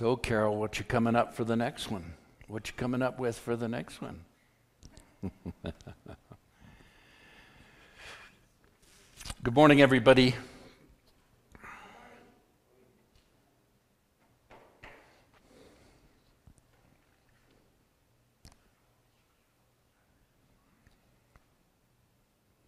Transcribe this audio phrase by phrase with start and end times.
[0.00, 2.14] So, Carol, what you coming up for the next one?
[2.48, 4.24] What you coming up with for the next one?
[9.42, 10.34] Good morning, everybody.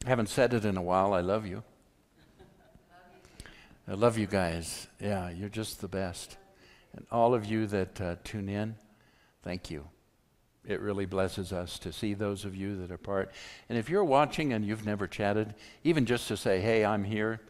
[0.05, 1.15] I haven't said it in a while.
[1.15, 1.63] I love you.
[3.89, 4.87] I love you guys.
[5.01, 6.37] Yeah, you're just the best.
[6.95, 8.77] And all of you that uh, tune in,
[9.43, 9.89] thank you.
[10.65, 13.33] It really blesses us to see those of you that are part.
[13.69, 17.41] And if you're watching and you've never chatted, even just to say, hey, I'm here,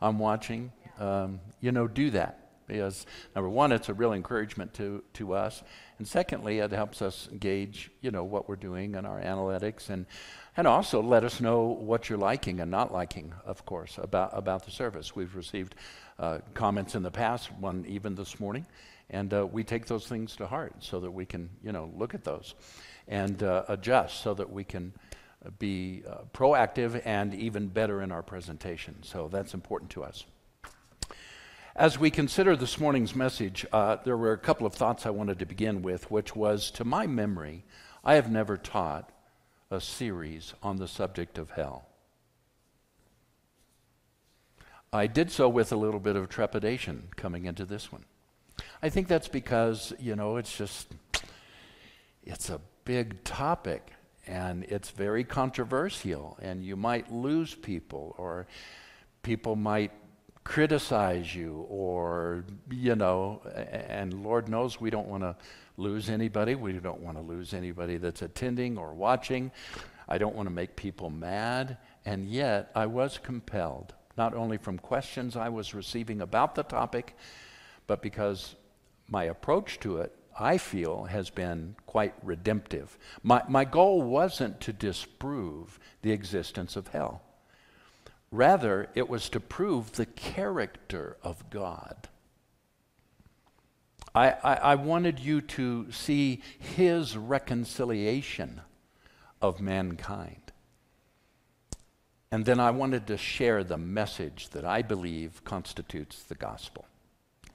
[0.00, 2.42] I'm watching, um, you know, do that.
[2.66, 5.62] Because, number one, it's a real encouragement to, to us.
[5.98, 9.88] And secondly, it helps us gauge, you know, what we're doing and our analytics.
[9.88, 10.04] And
[10.56, 14.64] and also let us know what you're liking and not liking, of course, about, about
[14.64, 15.14] the service.
[15.14, 15.74] We've received
[16.18, 18.66] uh, comments in the past, one even this morning,
[19.10, 22.14] and uh, we take those things to heart so that we can, you know, look
[22.14, 22.54] at those
[23.06, 24.92] and uh, adjust so that we can
[25.58, 28.96] be uh, proactive and even better in our presentation.
[29.02, 30.24] So that's important to us.
[31.76, 35.38] As we consider this morning's message, uh, there were a couple of thoughts I wanted
[35.40, 37.64] to begin with, which was to my memory,
[38.02, 39.12] I have never taught
[39.70, 41.86] a series on the subject of hell.
[44.92, 48.04] I did so with a little bit of trepidation coming into this one.
[48.82, 50.94] I think that's because, you know, it's just,
[52.22, 53.92] it's a big topic
[54.26, 58.46] and it's very controversial and you might lose people or
[59.22, 59.92] people might
[60.44, 63.42] criticize you or, you know,
[63.88, 65.36] and Lord knows we don't want to
[65.76, 66.54] lose anybody.
[66.54, 69.50] We don't want to lose anybody that's attending or watching.
[70.08, 71.78] I don't want to make people mad.
[72.04, 77.16] And yet, I was compelled, not only from questions I was receiving about the topic,
[77.86, 78.54] but because
[79.08, 82.98] my approach to it, I feel, has been quite redemptive.
[83.22, 87.22] My, my goal wasn't to disprove the existence of hell.
[88.30, 92.08] Rather, it was to prove the character of God.
[94.16, 98.62] I, I, I wanted you to see his reconciliation
[99.42, 100.52] of mankind.
[102.32, 106.86] And then I wanted to share the message that I believe constitutes the gospel.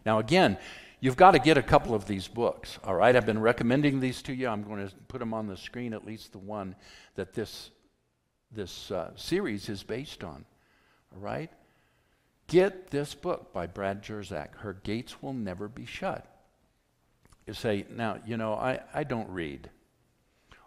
[0.06, 0.60] Now, again,
[1.00, 3.16] you've got to get a couple of these books, all right?
[3.16, 4.48] I've been recommending these to you.
[4.48, 6.76] I'm going to put them on the screen, at least the one
[7.16, 7.72] that this,
[8.52, 10.46] this uh, series is based on,
[11.12, 11.50] all right?
[12.46, 16.31] Get this book by Brad Jersak, Her Gates Will Never Be Shut.
[17.52, 19.70] Say, now, you know, I, I don't read.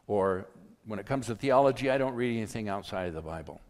[0.07, 0.47] Or
[0.87, 3.61] when it comes to theology, I don't read anything outside of the Bible.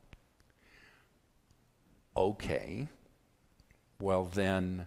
[2.17, 2.89] Okay.
[4.01, 4.87] Well, then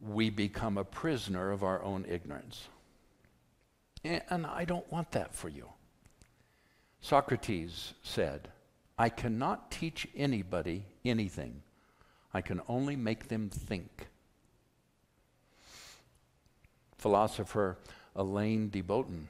[0.00, 2.68] we become a prisoner of our own ignorance.
[4.04, 5.68] And I don't want that for you.
[7.00, 8.48] Socrates said,
[8.98, 11.62] I cannot teach anybody anything.
[12.32, 14.07] I can only make them think
[16.98, 17.78] philosopher
[18.14, 19.28] Alain de Botton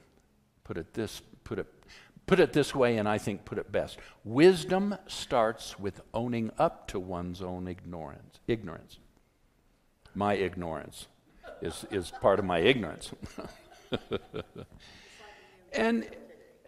[0.63, 1.67] put it this put it
[2.25, 3.97] put it this way and I think put it best.
[4.23, 8.39] Wisdom starts with owning up to one's own ignorance.
[8.47, 8.99] Ignorance.
[10.13, 11.07] My ignorance
[11.61, 13.11] is is part of my ignorance.
[15.73, 16.07] and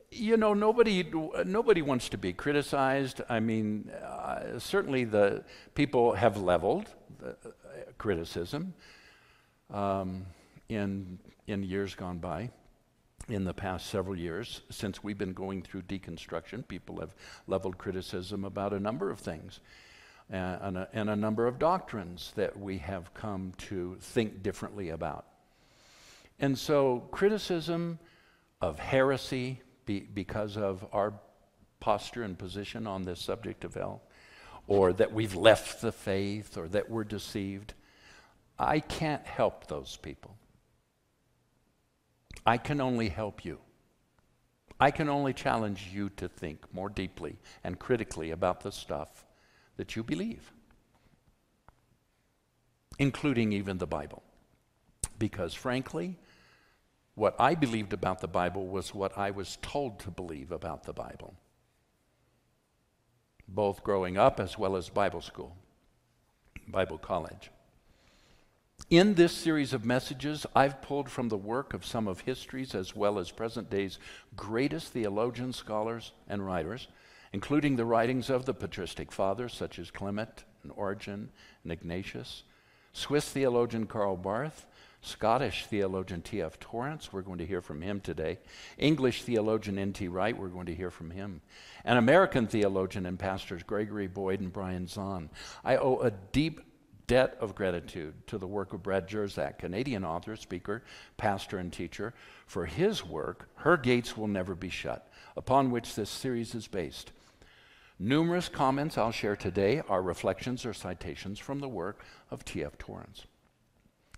[0.09, 1.05] you know nobody
[1.45, 5.43] nobody wants to be criticized i mean uh, certainly the
[5.73, 6.87] people have leveled
[7.25, 7.31] uh,
[7.97, 8.73] criticism
[9.69, 10.25] um,
[10.71, 12.49] in, in years gone by,
[13.27, 17.13] in the past several years, since we've been going through deconstruction, people have
[17.45, 19.59] leveled criticism about a number of things
[20.31, 24.89] uh, and, a, and a number of doctrines that we have come to think differently
[24.89, 25.25] about.
[26.39, 27.99] And so, criticism
[28.61, 31.13] of heresy be, because of our
[31.79, 34.01] posture and position on this subject of hell,
[34.67, 37.73] or that we've left the faith, or that we're deceived,
[38.57, 40.37] I can't help those people.
[42.45, 43.59] I can only help you.
[44.79, 49.25] I can only challenge you to think more deeply and critically about the stuff
[49.77, 50.51] that you believe,
[52.97, 54.23] including even the Bible.
[55.19, 56.17] Because frankly,
[57.13, 60.93] what I believed about the Bible was what I was told to believe about the
[60.93, 61.35] Bible,
[63.47, 65.55] both growing up as well as Bible school,
[66.67, 67.51] Bible college.
[68.89, 72.95] In this series of messages, I've pulled from the work of some of history's as
[72.95, 73.99] well as present day's
[74.35, 76.87] greatest theologians, scholars, and writers,
[77.31, 81.29] including the writings of the patristic fathers such as Clement and Origen
[81.63, 82.43] and Ignatius,
[82.93, 84.65] Swiss theologian Karl Barth,
[85.01, 86.59] Scottish theologian T.F.
[86.59, 88.37] Torrance, we're going to hear from him today.
[88.77, 90.07] English theologian N.T.
[90.09, 91.41] Wright, we're going to hear from him.
[91.83, 95.29] And American theologian and pastors Gregory Boyd and Brian Zahnd.
[95.63, 96.61] I owe a deep
[97.11, 100.81] debt of gratitude to the work of Brad Jersak, Canadian author, speaker,
[101.17, 102.13] pastor, and teacher,
[102.47, 107.11] for his work, Her Gates Will Never Be Shut, upon which this series is based.
[107.99, 112.77] Numerous comments I'll share today are reflections or citations from the work of T.F.
[112.77, 113.25] Torrance.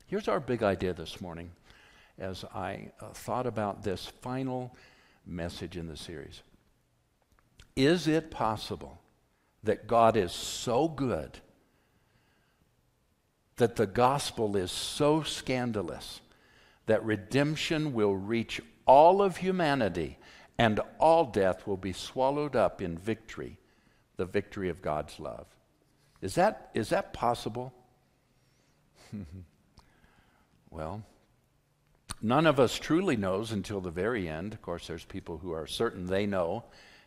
[0.06, 1.50] Here's our big idea this morning
[2.20, 4.78] as I uh, thought about this final
[5.26, 6.44] message in the series.
[7.76, 9.02] Is it possible
[9.64, 11.40] that God is so good,
[13.64, 16.20] that the gospel is so scandalous,
[16.86, 20.18] that redemption will reach all of humanity
[20.58, 23.58] and all death will be swallowed up in victory,
[24.18, 25.48] the victory of God's love?
[26.22, 27.74] Is that, is that possible?
[30.70, 31.04] Well,
[32.20, 34.52] none of us truly knows until the very end.
[34.54, 36.64] Of course, there's people who are certain they know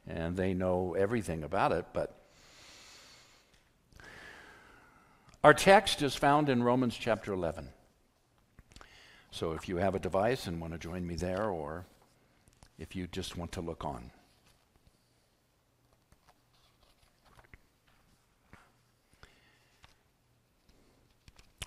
[0.06, 2.15] and they know everything about it, but
[5.44, 7.68] our text is found in Romans chapter 11.
[9.30, 11.84] So if you have a device and want to join me there, or
[12.78, 14.10] if you just want to look on.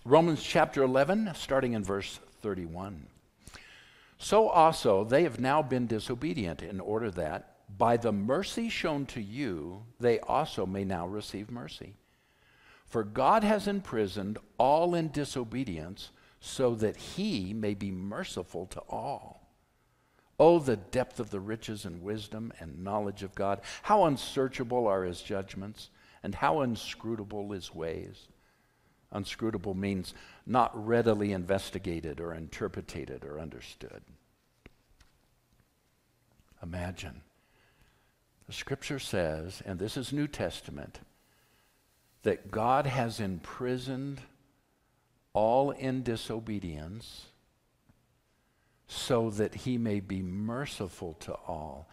[0.03, 3.05] Romans chapter 11, starting in verse 31.
[4.17, 9.21] So also they have now been disobedient, in order that, by the mercy shown to
[9.21, 11.93] you, they also may now receive mercy.
[12.89, 16.09] For God has imprisoned all in disobedience,
[16.41, 19.47] so that he may be merciful to all.
[20.39, 23.61] Oh, the depth of the riches and wisdom and knowledge of God!
[23.83, 25.89] How unsearchable are his judgments,
[26.23, 28.27] and how inscrutable his ways!
[29.11, 30.13] Unscrutable means
[30.45, 34.01] not readily investigated or interpreted or understood.
[36.63, 37.21] Imagine.
[38.47, 40.99] The scripture says, and this is New Testament,
[42.23, 44.21] that God has imprisoned
[45.33, 47.27] all in disobedience
[48.87, 51.87] so that he may be merciful to all,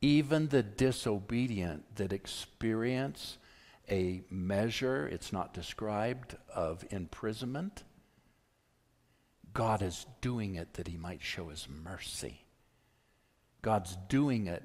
[0.00, 3.38] even the disobedient that experience
[3.90, 7.82] a measure, it's not described, of imprisonment.
[9.54, 12.44] God is doing it that he might show his mercy.
[13.60, 14.62] God's doing it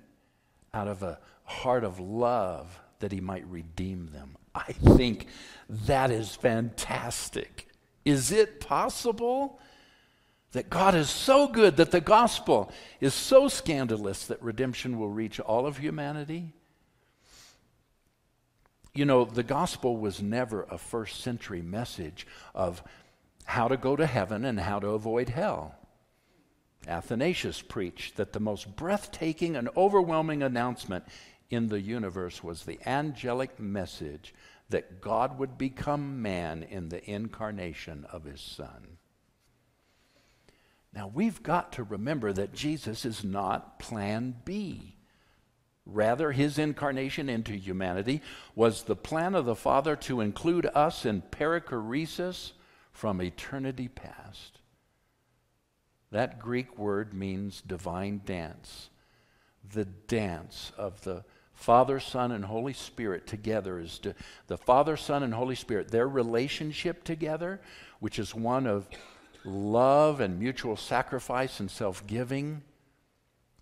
[0.73, 4.37] out of a heart of love that he might redeem them.
[4.57, 5.27] I think
[5.69, 7.67] that is fantastic.
[8.05, 9.59] Is it possible
[10.53, 15.39] that God is so good that the gospel is so scandalous that redemption will reach
[15.39, 16.53] all of humanity?
[18.93, 22.81] You know, the gospel was never a first century message of
[23.43, 25.75] how to go to heaven and how to avoid hell.
[26.87, 31.03] Athanasius preached that the most breathtaking and overwhelming announcement
[31.49, 34.33] in the universe was the angelic message
[34.69, 38.97] that God would become man in the incarnation of his Son.
[40.93, 44.95] Now, we've got to remember that Jesus is not plan B.
[45.85, 48.21] Rather, his incarnation into humanity
[48.55, 52.51] was the plan of the Father to include us in perichoresis
[52.91, 54.59] from eternity past.
[56.11, 58.89] That Greek word means divine dance.
[59.71, 61.23] The dance of the
[61.57, 64.13] Father, Son, and Holy Spirit together is to,
[64.45, 67.59] the Father, Son, and Holy Spirit, their relationship together,
[67.99, 68.87] which is one of
[69.43, 72.61] love and mutual sacrifice and self giving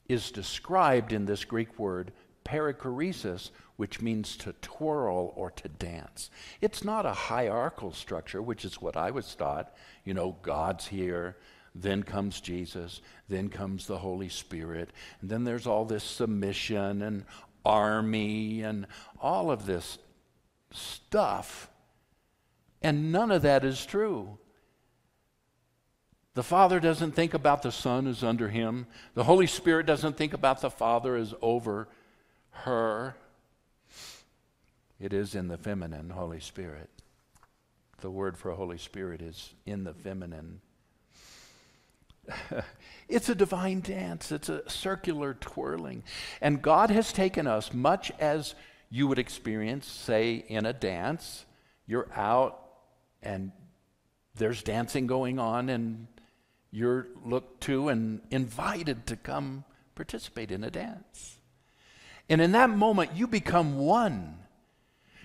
[0.09, 2.11] is described in this Greek word
[2.43, 6.29] perichoresis, which means to twirl or to dance.
[6.59, 9.73] It's not a hierarchical structure, which is what I was taught.
[10.03, 11.37] You know, God's here,
[11.75, 17.25] then comes Jesus, then comes the Holy Spirit, and then there's all this submission and
[17.65, 18.87] army and
[19.19, 19.97] all of this
[20.71, 21.69] stuff.
[22.81, 24.37] And none of that is true.
[26.35, 28.87] The Father doesn't think about the Son as under him.
[29.13, 31.87] The Holy Spirit doesn't think about the Father as over
[32.51, 33.15] her.
[34.99, 36.89] It is in the feminine, Holy Spirit.
[38.01, 40.59] The word for Holy Spirit is in the feminine.
[43.09, 46.03] it's a divine dance, it's a circular twirling.
[46.41, 48.55] And God has taken us, much as
[48.89, 51.45] you would experience, say, in a dance.
[51.87, 52.61] You're out
[53.21, 53.51] and
[54.35, 56.07] there's dancing going on, and
[56.71, 59.63] you're looked to and invited to come
[59.95, 61.37] participate in a dance.
[62.29, 64.39] And in that moment, you become one.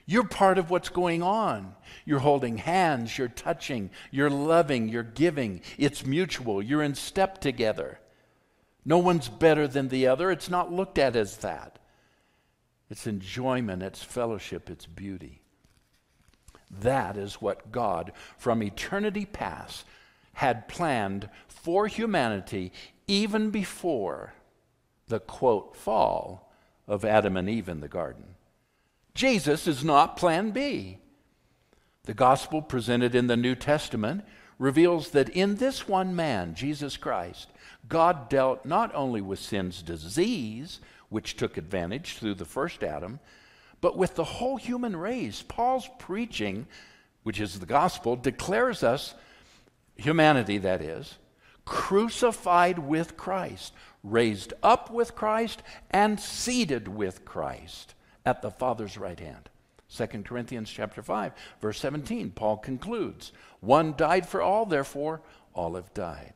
[0.07, 1.75] You're part of what's going on.
[2.05, 5.63] You're holding hands, you're touching, you're loving, you're giving.
[5.79, 6.63] It's mutual.
[6.63, 8.01] You're in step together.
[8.85, 10.31] No one's better than the other.
[10.31, 11.79] It's not looked at as that.
[12.89, 15.43] It's enjoyment, it's fellowship, it's beauty.
[16.81, 19.85] That is what God, from eternity past,
[20.33, 22.73] had planned for humanity
[23.07, 24.35] even before
[25.09, 26.53] the quote fall
[26.89, 28.35] of Adam and Eve in the garden.
[29.15, 30.99] Jesus is not plan B.
[32.05, 34.25] The gospel presented in the New Testament
[34.59, 37.49] reveals that in this one man, Jesus Christ,
[37.89, 43.21] God dealt not only with sin's disease, which took advantage through the first Adam,
[43.81, 45.43] but with the whole human race.
[45.47, 46.67] Paul's preaching,
[47.23, 49.15] which is the gospel, declares us,
[49.97, 51.17] humanity that is,
[51.65, 53.73] crucified with Christ,
[54.05, 57.95] raised up with Christ, and seated with Christ
[58.31, 59.49] at the Father's right hand.
[59.93, 65.21] 2 Corinthians chapter 5, verse 17, Paul concludes, One died for all, therefore
[65.53, 66.35] all have died.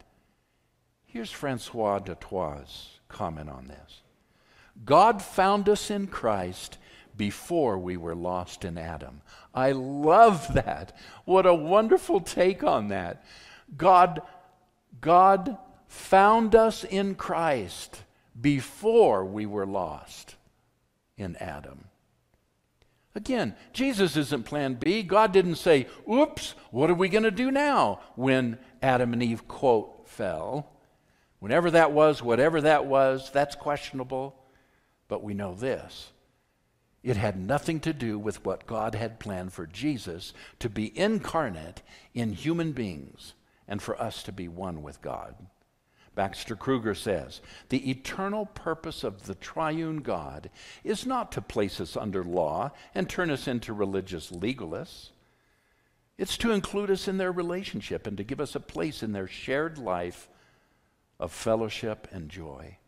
[1.05, 4.03] Here's Francois du Toit's comment on this.
[4.85, 6.79] God found us in Christ
[7.17, 9.21] before we were lost in Adam.
[9.55, 10.97] I love that.
[11.25, 13.25] What a wonderful take on that.
[13.77, 14.21] God,
[15.01, 18.03] God found us in Christ
[18.41, 20.35] before we were lost
[21.17, 21.87] in Adam.
[23.15, 25.03] Again, Jesus isn't plan B.
[25.03, 29.47] God didn't say, oops, what are we going to do now when Adam and Eve,
[29.47, 30.69] quote, fell.
[31.39, 34.35] Whenever that was, whatever that was, that's questionable.
[35.07, 36.11] But we know this
[37.05, 41.83] it had nothing to do with what God had planned for Jesus to be incarnate
[42.15, 43.35] in human beings
[43.69, 45.35] and for us to be one with God.
[46.15, 50.51] Baxter Kruger says the eternal purpose of the triune God
[50.85, 55.11] is not to place us under law and turn us into religious legalists.
[56.17, 59.27] It's to include us in their relationship and to give us a place in their
[59.27, 60.29] shared life
[61.19, 62.79] of fellowship and joy.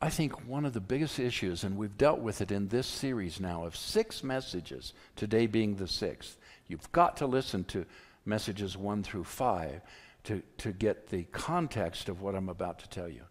[0.00, 3.40] I think one of the biggest issues, and we've dealt with it in this series
[3.40, 6.36] now of six messages, today being the sixth.
[6.68, 7.84] You've got to listen to
[8.28, 9.80] messages one through five
[10.24, 13.22] to, to get the context of what I'm about to tell you.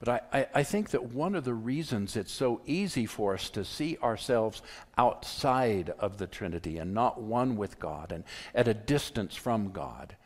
[0.00, 3.50] But I, I, I, think that one of the reasons it's so easy for us
[3.50, 4.62] to see ourselves
[4.96, 8.24] outside of the Trinity and not one with God and
[8.54, 10.16] at a distance from God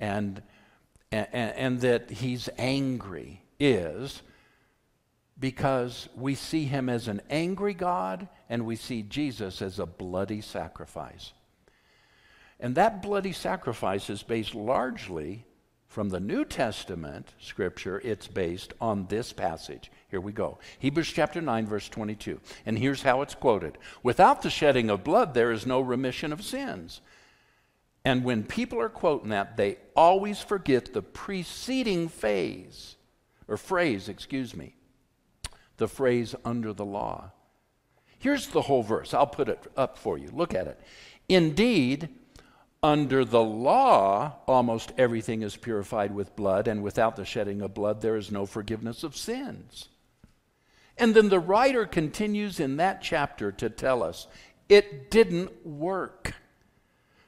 [0.00, 0.42] and,
[1.12, 4.22] and, and that He's angry is
[5.38, 10.40] because we see Him as an angry God and we see Jesus as a bloody
[10.40, 11.34] sacrifice.
[12.60, 15.44] And that bloody sacrifice is based largely
[15.88, 19.90] from the New Testament scripture, it's based on this passage.
[20.10, 20.58] Here we go.
[20.78, 22.40] Hebrews chapter 9, verse 22.
[22.66, 26.44] And here's how it's quoted Without the shedding of blood, there is no remission of
[26.44, 27.00] sins.
[28.04, 32.96] And when people are quoting that, they always forget the preceding phase,
[33.48, 34.74] or phrase, excuse me,
[35.78, 37.32] the phrase under the law.
[38.18, 39.14] Here's the whole verse.
[39.14, 40.28] I'll put it up for you.
[40.32, 40.80] Look at it.
[41.28, 42.08] Indeed,
[42.82, 48.00] under the law, almost everything is purified with blood, and without the shedding of blood,
[48.00, 49.88] there is no forgiveness of sins.
[50.96, 54.26] And then the writer continues in that chapter to tell us
[54.68, 56.34] it didn't work.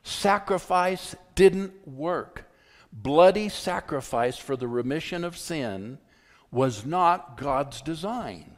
[0.03, 2.51] Sacrifice didn't work.
[2.93, 5.99] Bloody sacrifice for the remission of sin
[6.51, 8.57] was not God's design.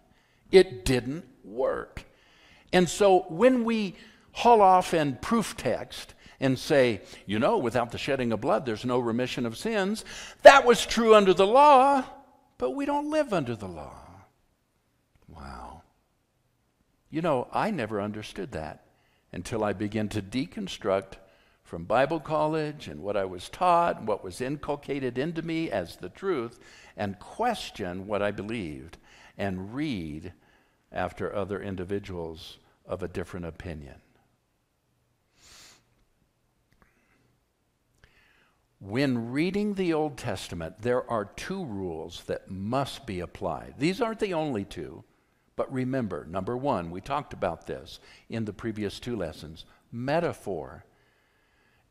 [0.51, 2.05] It didn't work.
[2.73, 3.97] And so when we
[4.33, 8.85] haul off and proof text, and say, you know, without the shedding of blood, there's
[8.85, 10.05] no remission of sins.
[10.43, 12.05] That was true under the law,
[12.59, 13.97] but we don't live under the law.
[15.29, 15.83] Wow.
[17.11, 18.85] You know, I never understood that
[19.31, 21.13] until I began to deconstruct
[21.63, 25.97] from Bible college and what I was taught and what was inculcated into me as
[25.97, 26.59] the truth
[26.97, 28.99] and question what I believed
[29.39, 30.33] and read
[30.91, 33.95] after other individuals of a different opinion.
[38.85, 43.75] When reading the Old Testament, there are two rules that must be applied.
[43.79, 45.05] These aren't the only two,
[45.55, 50.85] but remember number one, we talked about this in the previous two lessons metaphor.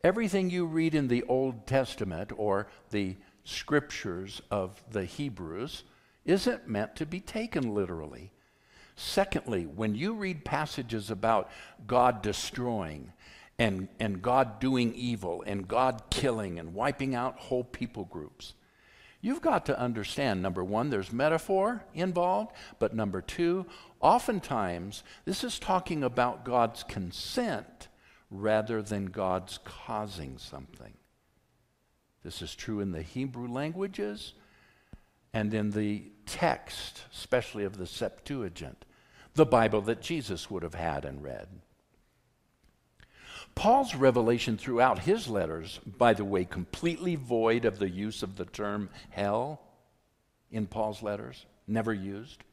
[0.03, 5.83] Everything you read in the Old Testament or the scriptures of the Hebrews
[6.25, 8.31] isn't meant to be taken literally.
[8.97, 11.49] Secondly, when you read passages about
[11.87, 13.13] God destroying,
[13.61, 18.55] and, and God doing evil and God killing and wiping out whole people groups.
[19.21, 23.67] You've got to understand number one, there's metaphor involved, but number two,
[23.99, 27.87] oftentimes this is talking about God's consent
[28.31, 30.93] rather than God's causing something.
[32.23, 34.33] This is true in the Hebrew languages
[35.35, 38.85] and in the text, especially of the Septuagint,
[39.35, 41.47] the Bible that Jesus would have had and read.
[43.55, 48.45] Paul's revelation throughout his letters, by the way, completely void of the use of the
[48.45, 49.61] term hell
[50.51, 52.43] in Paul's letters, never used,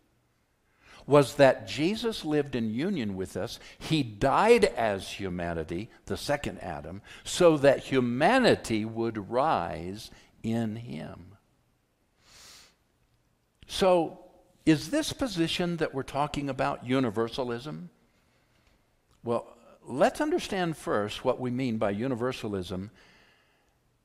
[1.06, 3.58] was that Jesus lived in union with us.
[3.78, 10.10] He died as humanity, the second Adam, so that humanity would rise
[10.42, 11.36] in him.
[13.66, 14.20] So,
[14.66, 17.88] is this position that we're talking about universalism?
[19.24, 19.57] Well,
[19.88, 22.90] let's understand first what we mean by universalism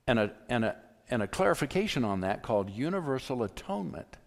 [0.07, 0.75] and a, and a,
[1.09, 4.17] and a clarification on that called universal atonement.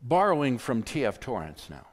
[0.00, 1.18] Borrowing from T.F.
[1.18, 1.86] Torrance now.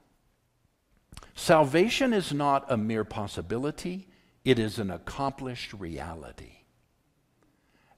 [1.34, 4.08] Salvation is not a mere possibility,
[4.46, 6.60] it is an accomplished reality.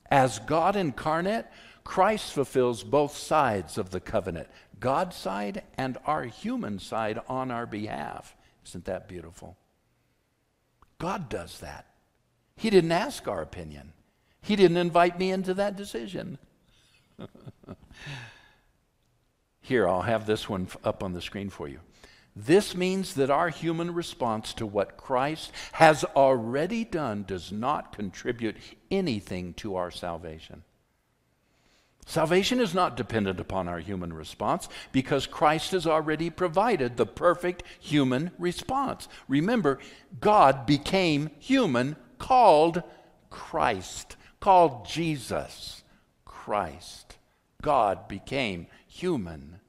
[0.10, 1.46] As God incarnate,
[1.84, 4.48] Christ fulfills both sides of the covenant
[4.80, 8.36] God's side and our human side on our behalf.
[8.68, 9.58] Isn't that beautiful?
[11.00, 11.86] God does that.
[12.56, 13.94] He didn't ask our opinion,
[14.42, 16.38] He didn't invite me into that decision.
[19.62, 21.80] Here, I'll have this one up on the screen for you.
[22.36, 28.58] This means that our human response to what Christ has already done does not contribute
[28.92, 30.64] anything to our salvation.
[32.10, 37.64] Salvation is not dependent upon our human response because Christ has already provided the perfect
[37.82, 39.10] human response.
[39.28, 39.78] Remember,
[40.22, 42.82] God became human, called
[43.30, 45.84] Christ, called Jesus
[46.24, 47.18] Christ.
[47.62, 49.60] God became human,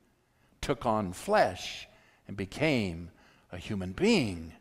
[0.61, 1.89] took on flesh,
[2.29, 3.11] and became
[3.51, 4.53] a human being,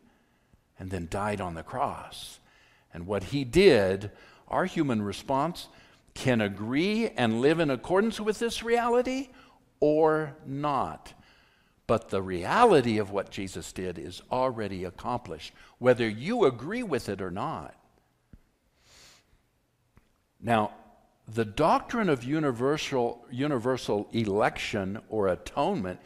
[0.79, 2.39] and then died on the cross.
[2.91, 4.09] And what he did,
[4.47, 5.67] our human response,
[6.17, 9.29] can agree and live in accordance with this reality
[9.79, 11.13] or not.
[11.85, 17.21] But the reality of what Jesus did is already accomplished, whether you agree with it
[17.21, 17.75] or not.
[20.41, 20.71] Now,
[21.27, 25.99] the doctrine of universal, universal election or atonement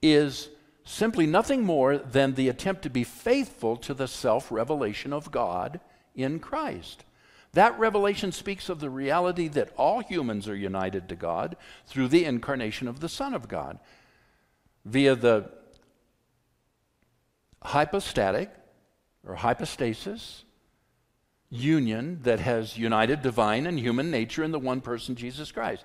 [0.00, 0.50] is
[0.84, 5.80] simply nothing more than the attempt to be faithful to the self revelation of God
[6.14, 7.02] in Christ.
[7.52, 11.56] That revelation speaks of the reality that all humans are united to God
[11.86, 13.78] through the incarnation of the Son of God
[14.84, 15.50] via the
[17.62, 18.50] hypostatic
[19.26, 20.44] or hypostasis
[21.50, 25.84] union that has united divine and human nature in the one person, Jesus Christ.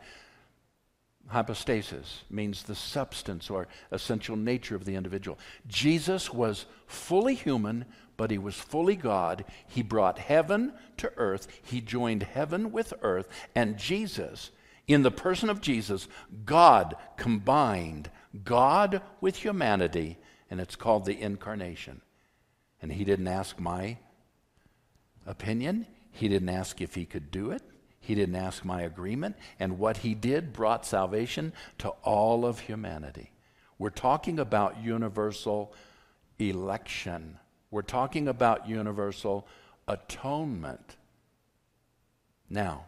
[1.28, 5.40] Hypostasis means the substance or essential nature of the individual.
[5.68, 7.86] Jesus was fully human,
[8.18, 9.46] but he was fully God.
[9.68, 14.52] He brought heaven to earth, he joined heaven with earth, and Jesus,
[14.88, 16.08] in the person of Jesus,
[16.46, 18.10] God combined
[18.44, 20.18] God with humanity,
[20.50, 22.02] and it's called the incarnation.
[22.82, 23.98] And he didn't ask my
[25.26, 27.64] opinion, he didn't ask if he could do it.
[28.04, 33.32] He didn't ask my agreement, and what he did brought salvation to all of humanity.
[33.80, 35.74] We're talking about universal
[36.38, 37.39] election.
[37.72, 39.48] We're talking about universal
[39.88, 40.98] atonement.
[42.50, 42.88] Now,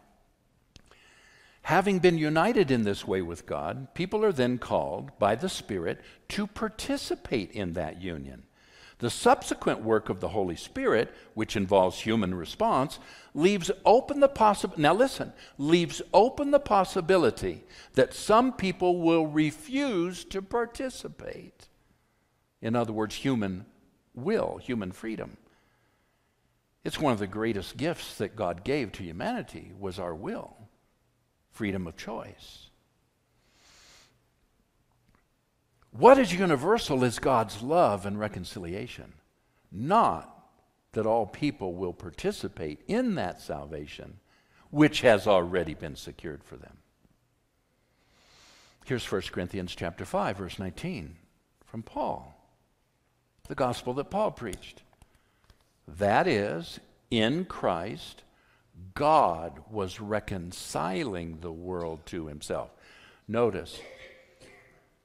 [1.62, 6.02] having been united in this way with God, people are then called by the Spirit
[6.28, 8.42] to participate in that union.
[8.98, 12.98] The subsequent work of the Holy Spirit, which involves human response,
[13.34, 14.82] leaves open the possibility.
[14.82, 21.68] Now listen, leaves open the possibility that some people will refuse to participate.
[22.62, 23.66] In other words, human
[24.14, 25.36] will, human freedom.
[26.82, 30.56] It's one of the greatest gifts that God gave to humanity was our will,
[31.50, 32.65] freedom of choice.
[35.98, 39.14] What is universal is God's love and reconciliation,
[39.72, 40.32] not
[40.92, 44.18] that all people will participate in that salvation
[44.70, 46.76] which has already been secured for them.
[48.84, 51.16] Here's 1 Corinthians chapter 5 verse 19
[51.64, 52.36] from Paul
[53.48, 54.82] the gospel that Paul preached.
[55.86, 56.80] That is,
[57.10, 58.24] in Christ,
[58.94, 62.70] God was reconciling the world to himself.
[63.28, 63.80] Notice,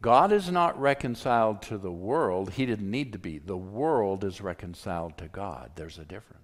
[0.02, 2.54] God is not reconciled to the world.
[2.54, 3.38] He didn't need to be.
[3.38, 5.72] The world is reconciled to God.
[5.76, 6.38] There's a difference.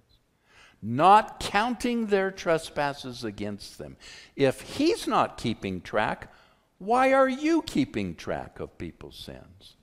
[0.79, 3.97] not counting their trespasses against them.
[4.35, 6.31] If he's not keeping track,
[6.77, 9.75] why are you keeping track of people's sins?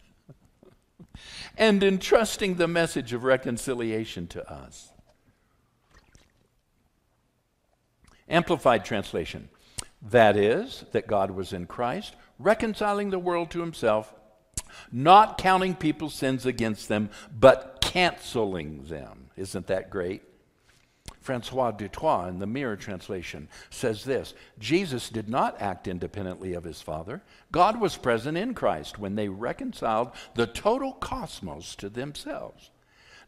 [1.58, 4.92] and entrusting the message of reconciliation to us.
[8.28, 9.48] Amplified translation.
[10.00, 14.12] That is, that God was in Christ, reconciling the world to himself,
[14.92, 19.30] not counting people's sins against them, but canceling them.
[19.36, 20.22] Isn't that great?
[21.20, 26.64] Francois du Toit in the Mirror translation says this Jesus did not act independently of
[26.64, 27.22] his Father.
[27.52, 32.70] God was present in Christ when they reconciled the total cosmos to themselves.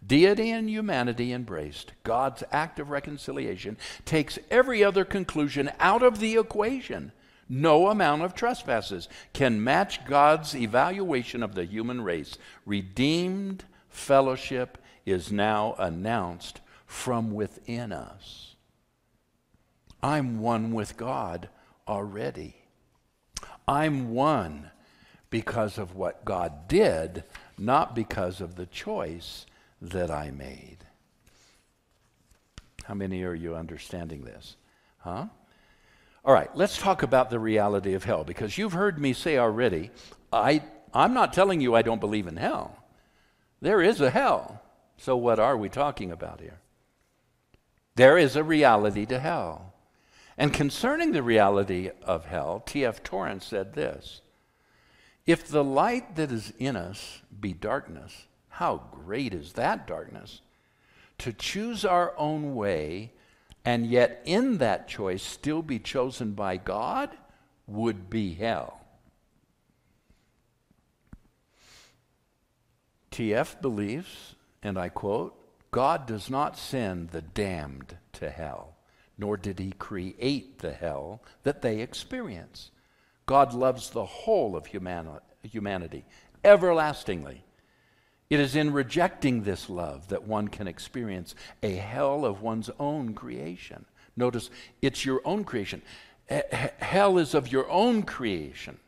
[0.06, 6.38] Deity and humanity embraced, God's act of reconciliation takes every other conclusion out of the
[6.38, 7.12] equation.
[7.52, 12.38] No amount of trespasses can match God's evaluation of the human race.
[12.64, 18.54] Redeemed fellowship is now announced from within us.
[20.00, 21.48] I'm one with God
[21.88, 22.54] already.
[23.66, 24.70] I'm one
[25.28, 27.24] because of what God did,
[27.58, 29.44] not because of the choice
[29.82, 30.78] that I made.
[32.84, 34.56] How many are you understanding this?
[34.98, 35.26] Huh?
[36.24, 39.90] All right, let's talk about the reality of hell because you've heard me say already,
[40.32, 42.76] I, I'm not telling you I don't believe in hell.
[43.60, 44.62] There is a hell.
[44.98, 46.60] So, what are we talking about here?
[47.94, 49.72] There is a reality to hell.
[50.36, 53.02] And concerning the reality of hell, T.F.
[53.02, 54.20] Torrance said this
[55.26, 60.42] If the light that is in us be darkness, how great is that darkness?
[61.18, 63.12] To choose our own way
[63.64, 67.10] and yet in that choice still be chosen by God
[67.66, 68.80] would be hell.
[73.10, 73.60] T.F.
[73.60, 75.36] believes, and I quote,
[75.70, 78.76] God does not send the damned to hell,
[79.18, 82.70] nor did he create the hell that they experience.
[83.26, 86.04] God loves the whole of humani- humanity
[86.42, 87.44] everlastingly.
[88.30, 93.12] It is in rejecting this love that one can experience a hell of one's own
[93.12, 93.84] creation.
[94.16, 95.82] Notice, it's your own creation.
[96.28, 98.78] Hell is of your own creation,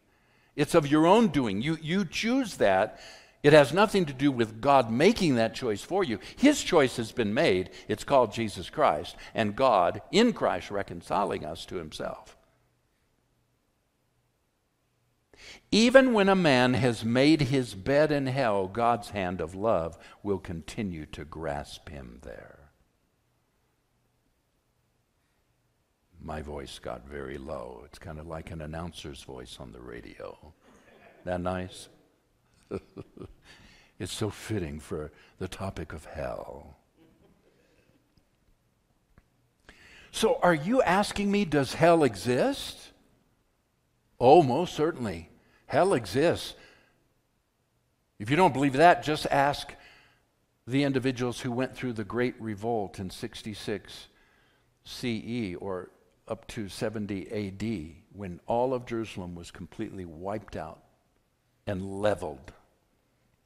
[0.54, 1.60] it's of your own doing.
[1.60, 3.00] You, you choose that
[3.42, 6.20] it has nothing to do with God making that choice for you.
[6.36, 7.70] His choice has been made.
[7.88, 12.36] It's called Jesus Christ, and God in Christ reconciling us to himself.
[15.70, 20.38] Even when a man has made his bed in hell, God's hand of love will
[20.38, 22.58] continue to grasp him there.
[26.20, 27.82] My voice got very low.
[27.86, 30.52] It's kind of like an announcer's voice on the radio.
[31.24, 31.88] That nice?
[33.98, 36.76] it's so fitting for the topic of hell.
[40.12, 42.90] So, are you asking me, does hell exist?
[44.20, 45.30] Oh, most certainly.
[45.72, 46.54] Hell exists.
[48.18, 49.74] If you don't believe that, just ask
[50.66, 54.08] the individuals who went through the Great Revolt in 66
[54.84, 55.88] CE or
[56.28, 60.82] up to 70 AD when all of Jerusalem was completely wiped out
[61.66, 62.52] and leveled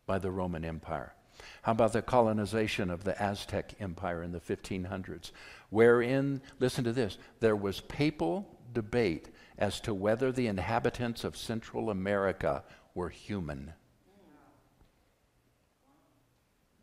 [0.04, 1.14] by the Roman Empire.
[1.62, 5.30] How about the colonization of the Aztec Empire in the 1500s,
[5.70, 11.90] wherein, listen to this, there was papal debate as to whether the inhabitants of Central
[11.90, 12.62] America
[12.94, 13.72] were human.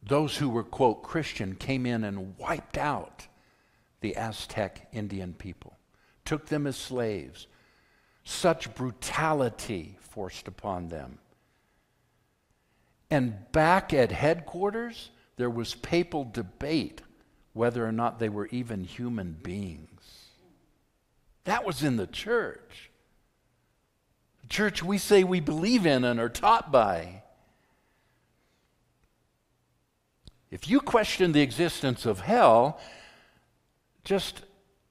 [0.05, 3.27] Those who were, quote, Christian came in and wiped out
[4.01, 5.77] the Aztec Indian people,
[6.25, 7.47] took them as slaves.
[8.25, 11.19] Such brutality forced upon them.
[13.09, 17.01] And back at headquarters, there was papal debate
[17.53, 19.92] whether or not they were even human beings.
[21.45, 22.89] That was in the church.
[24.41, 27.23] The church we say we believe in and are taught by.
[30.51, 32.79] If you question the existence of hell,
[34.03, 34.41] just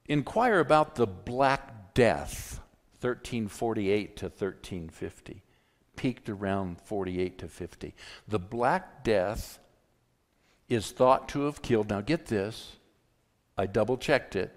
[0.07, 2.61] inquire about the Black Death,
[3.01, 5.43] 1348 to 1350
[5.97, 7.95] peaked around 48 to 50.
[8.27, 9.59] The Black Death
[10.69, 12.77] is thought to have killed, now get this,
[13.57, 14.53] I double checked it,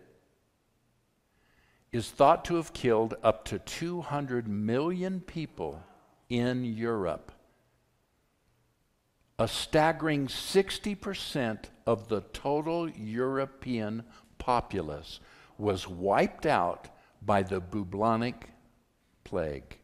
[1.95, 5.81] is thought to have killed up to 200 million people
[6.29, 7.31] in Europe.
[9.39, 14.03] A staggering 60% of the total European
[14.37, 15.19] populace
[15.57, 16.87] was wiped out
[17.21, 18.49] by the bubonic
[19.23, 19.77] plague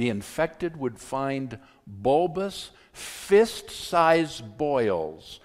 [0.00, 5.40] the infected would find bulbous, fist sized boils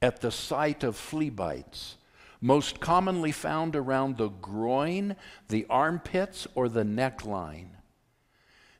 [0.00, 1.96] at the site of flea bites,
[2.40, 5.16] most commonly found around the groin,
[5.48, 7.68] the armpits, or the neckline.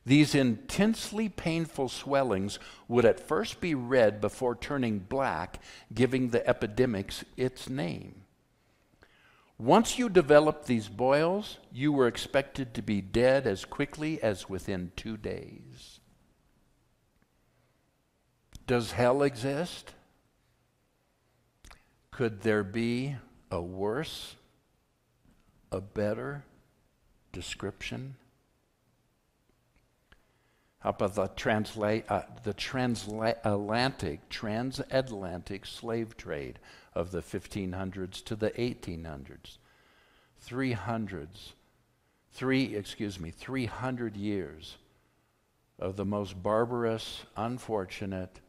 [0.05, 5.61] These intensely painful swellings would at first be red before turning black,
[5.93, 8.23] giving the epidemics its name.
[9.57, 14.91] Once you developed these boils, you were expected to be dead as quickly as within
[14.95, 15.99] two days.
[18.65, 19.93] Does hell exist?
[22.09, 23.17] Could there be
[23.51, 24.35] a worse,
[25.71, 26.43] a better
[27.31, 28.15] description?
[30.79, 36.59] How about the, transla- uh, the transatlantic, transatlantic slave trade
[36.93, 39.57] of the 1500s to the 1800s?
[40.47, 41.51] 300s,
[42.31, 44.77] three, excuse me, 300 years
[45.77, 48.39] of the most barbarous, unfortunate,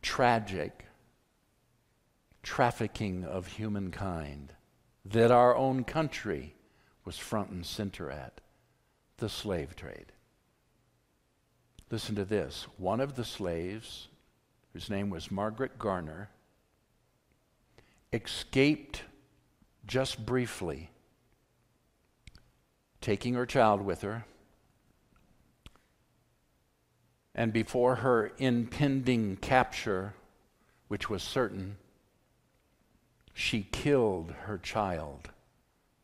[0.00, 0.83] tragic
[2.44, 4.52] trafficking of humankind
[5.04, 6.54] that our own country
[7.04, 8.40] was front and center at
[9.16, 10.12] the slave trade.
[11.90, 12.66] Listen to this.
[12.76, 14.08] One of the slaves,
[14.72, 16.30] whose name was Margaret Garner,
[18.12, 19.02] escaped
[19.86, 20.90] just briefly,
[23.00, 24.24] taking her child with her.
[27.34, 30.14] And before her impending capture,
[30.88, 31.76] which was certain,
[33.34, 35.30] she killed her child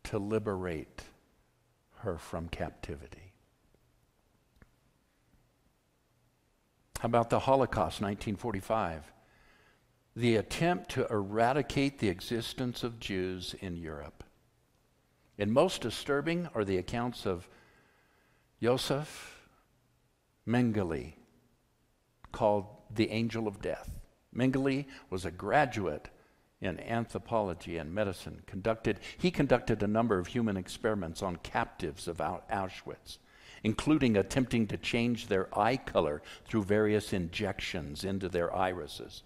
[0.02, 1.04] to liberate
[2.00, 3.32] her from captivity.
[6.98, 9.10] How about the Holocaust, 1945?
[10.16, 14.24] The attempt to eradicate the existence of Jews in Europe.
[15.38, 17.48] And most disturbing are the accounts of
[18.60, 19.48] Joseph
[20.46, 21.14] Mengele,
[22.32, 24.00] called the Angel of Death.
[24.34, 26.10] Mengele was a graduate
[26.60, 32.18] in anthropology and medicine conducted he conducted a number of human experiments on captives of
[32.18, 33.18] Auschwitz
[33.62, 39.22] including attempting to change their eye color through various injections into their irises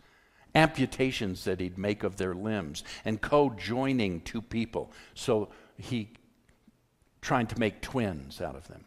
[0.54, 4.92] amputations that he'd make of their limbs and co-joining two people.
[5.14, 6.10] So he
[7.20, 8.84] trying to make twins out of them.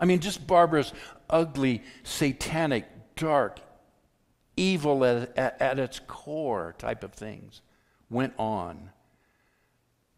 [0.00, 0.92] I mean just barbarous
[1.28, 3.60] ugly satanic dark
[4.58, 7.62] evil at, at, at its core type of things
[8.10, 8.90] went on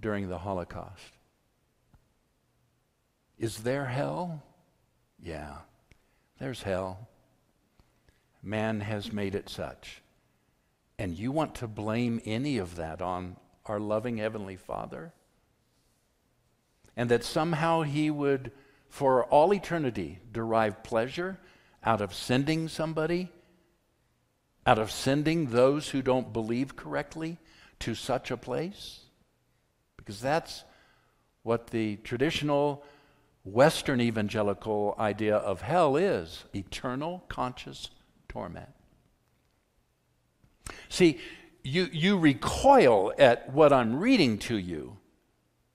[0.00, 1.18] during the Holocaust.
[3.38, 4.42] Is there hell?
[5.22, 5.56] Yeah,
[6.38, 7.08] there's hell.
[8.42, 10.02] Man has made it such.
[10.98, 15.12] And you want to blame any of that on our loving Heavenly Father?
[16.96, 18.52] And that somehow He would,
[18.88, 21.38] for all eternity, derive pleasure
[21.82, 23.30] out of sending somebody
[24.70, 27.38] out of sending those who don't believe correctly
[27.80, 29.00] to such a place?
[29.96, 30.62] Because that's
[31.42, 32.84] what the traditional
[33.42, 37.90] Western evangelical idea of hell is eternal conscious
[38.28, 38.68] torment.
[40.88, 41.18] See,
[41.64, 44.98] you, you recoil at what I'm reading to you,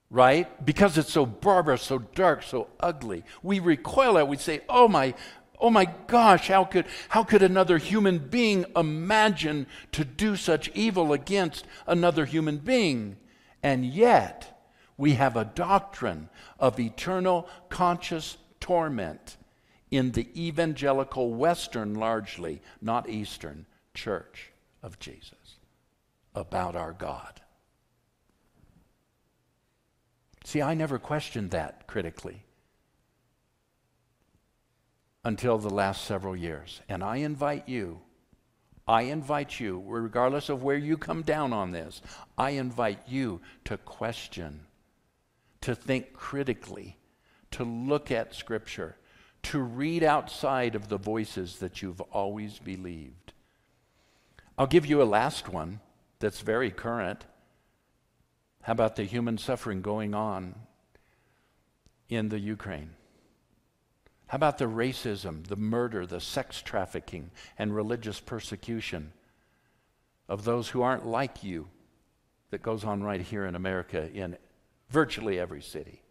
[0.09, 0.65] right?
[0.65, 3.25] Because it's so barbarous, so dark, so ugly.
[3.43, 4.27] We recoil at it.
[4.29, 5.15] We say, oh my,
[5.59, 11.13] Oh my gosh, how could, how could another human being imagine to do such evil
[11.13, 13.17] against another human being?
[13.63, 19.37] And yet, we have a doctrine of eternal conscious torment
[19.91, 24.51] in the evangelical Western, largely, not Eastern, church
[24.83, 25.57] of Jesus
[26.33, 27.41] about our God.
[30.43, 32.44] See, I never questioned that critically
[35.25, 36.81] until the last several years.
[36.87, 37.99] And I invite you,
[38.87, 42.01] I invite you, regardless of where you come down on this,
[42.37, 44.67] I invite you to question,
[45.61, 46.97] to think critically,
[47.51, 48.97] to look at Scripture,
[49.41, 53.33] to read outside of the voices that you've always believed.
[54.59, 55.79] I'll give you a last one
[56.19, 57.25] that's very current.
[58.61, 60.55] How about the human suffering going on
[62.09, 62.94] in the Ukraine?
[64.27, 69.13] How about the racism, the murder, the sex trafficking, and religious persecution
[70.27, 71.67] of those who aren't like you
[72.49, 74.37] that goes on right here in America in
[74.89, 76.01] virtually every city?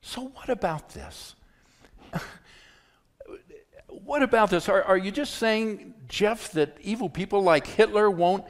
[0.00, 1.36] So, what about this?
[3.88, 4.68] what about this?
[4.68, 8.44] Are, are you just saying, Jeff, that evil people like Hitler won't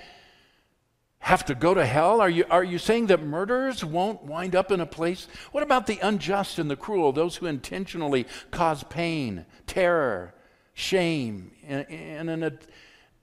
[1.24, 2.20] have to go to hell?
[2.20, 5.26] Are you, are you saying that murderers won't wind up in a place?
[5.52, 10.34] What about the unjust and the cruel, those who intentionally cause pain, terror,
[10.74, 12.58] shame, and, and an,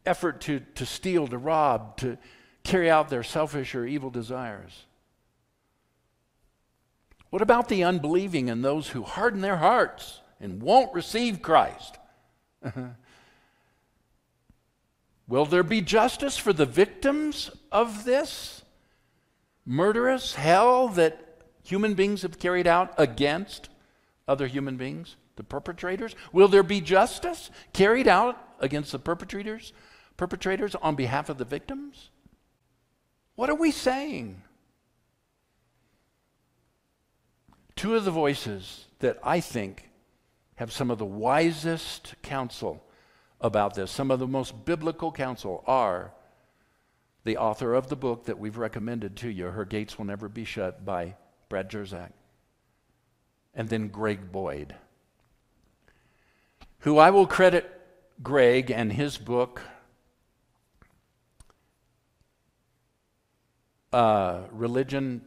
[0.03, 2.17] effort to, to steal, to rob, to
[2.63, 4.85] carry out their selfish or evil desires?
[7.29, 11.99] What about the unbelieving and those who harden their hearts and won't receive Christ?
[15.27, 18.63] Will there be justice for the victims of this
[19.65, 23.69] murderous hell that human beings have carried out against
[24.27, 26.15] other human beings, the perpetrators?
[26.31, 29.73] Will there be justice carried out against the perpetrators,
[30.17, 32.09] perpetrators on behalf of the victims?
[33.35, 34.41] What are we saying?
[37.75, 39.89] Two of the voices that I think
[40.55, 42.83] have some of the wisest counsel
[43.39, 46.11] about this, some of the most biblical counsel are
[47.23, 50.45] the author of the book that we've recommended to you, Her Gates Will Never Be
[50.45, 51.15] Shut by
[51.49, 52.11] Brad Jersak,
[53.53, 54.75] and then Greg Boyd,
[56.79, 57.69] who I will credit
[58.23, 59.61] Greg and his book,
[63.93, 65.21] uh, Religion,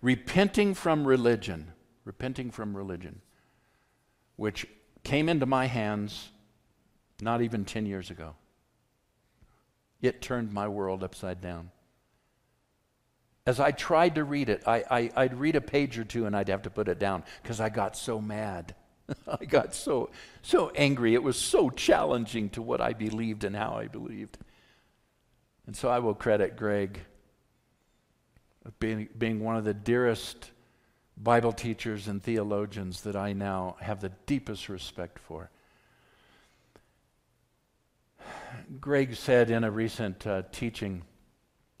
[0.00, 1.72] Repenting from Religion
[2.06, 3.20] repenting from religion,
[4.36, 4.66] which
[5.02, 6.30] came into my hands
[7.20, 8.34] not even 10 years ago.
[10.02, 11.70] It turned my world upside down.
[13.46, 16.36] As I tried to read it, I, I, would read a page or two and
[16.36, 18.74] I'd have to put it down because I got so mad.
[19.40, 20.10] I got so,
[20.42, 21.14] so angry.
[21.14, 24.38] It was so challenging to what I believed and how I believed.
[25.66, 27.00] And so I will credit Greg
[28.80, 30.50] being, being one of the dearest
[31.16, 35.50] Bible teachers and theologians that I now have the deepest respect for.
[38.80, 41.02] Greg said in a recent uh, teaching,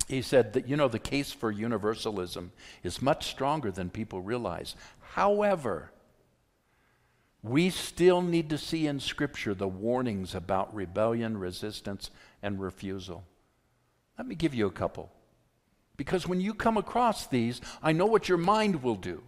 [0.08, 4.76] he said that, you know, the case for universalism is much stronger than people realize.
[5.14, 5.90] However,
[7.42, 12.10] we still need to see in Scripture the warnings about rebellion, resistance,
[12.42, 13.24] and refusal.
[14.18, 15.10] Let me give you a couple.
[15.96, 19.22] Because when you come across these, I know what your mind will do.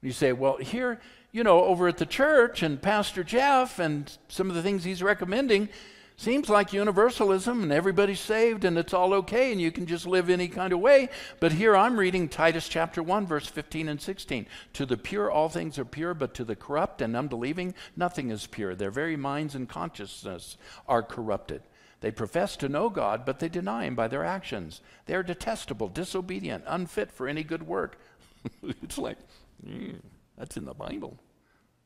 [0.00, 1.00] You say, well, here,
[1.30, 5.02] you know, over at the church and Pastor Jeff and some of the things he's
[5.02, 5.68] recommending
[6.16, 10.30] seems like universalism and everybody's saved and it's all okay and you can just live
[10.30, 11.08] any kind of way.
[11.40, 14.46] But here I'm reading Titus chapter 1, verse 15 and 16.
[14.74, 18.46] To the pure, all things are pure, but to the corrupt and unbelieving, nothing is
[18.46, 18.74] pure.
[18.74, 21.62] Their very minds and consciousness are corrupted.
[22.02, 24.80] They profess to know God, but they deny Him by their actions.
[25.06, 27.96] They are detestable, disobedient, unfit for any good work.
[28.82, 29.18] it's like,
[29.64, 30.00] mm,
[30.36, 31.16] that's in the Bible.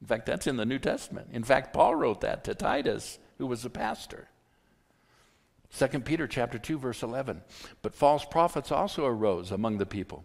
[0.00, 1.28] In fact, that's in the New Testament.
[1.32, 4.28] In fact, Paul wrote that to Titus, who was a pastor.
[5.76, 7.42] 2 Peter chapter 2 verse 11.
[7.82, 10.24] But false prophets also arose among the people,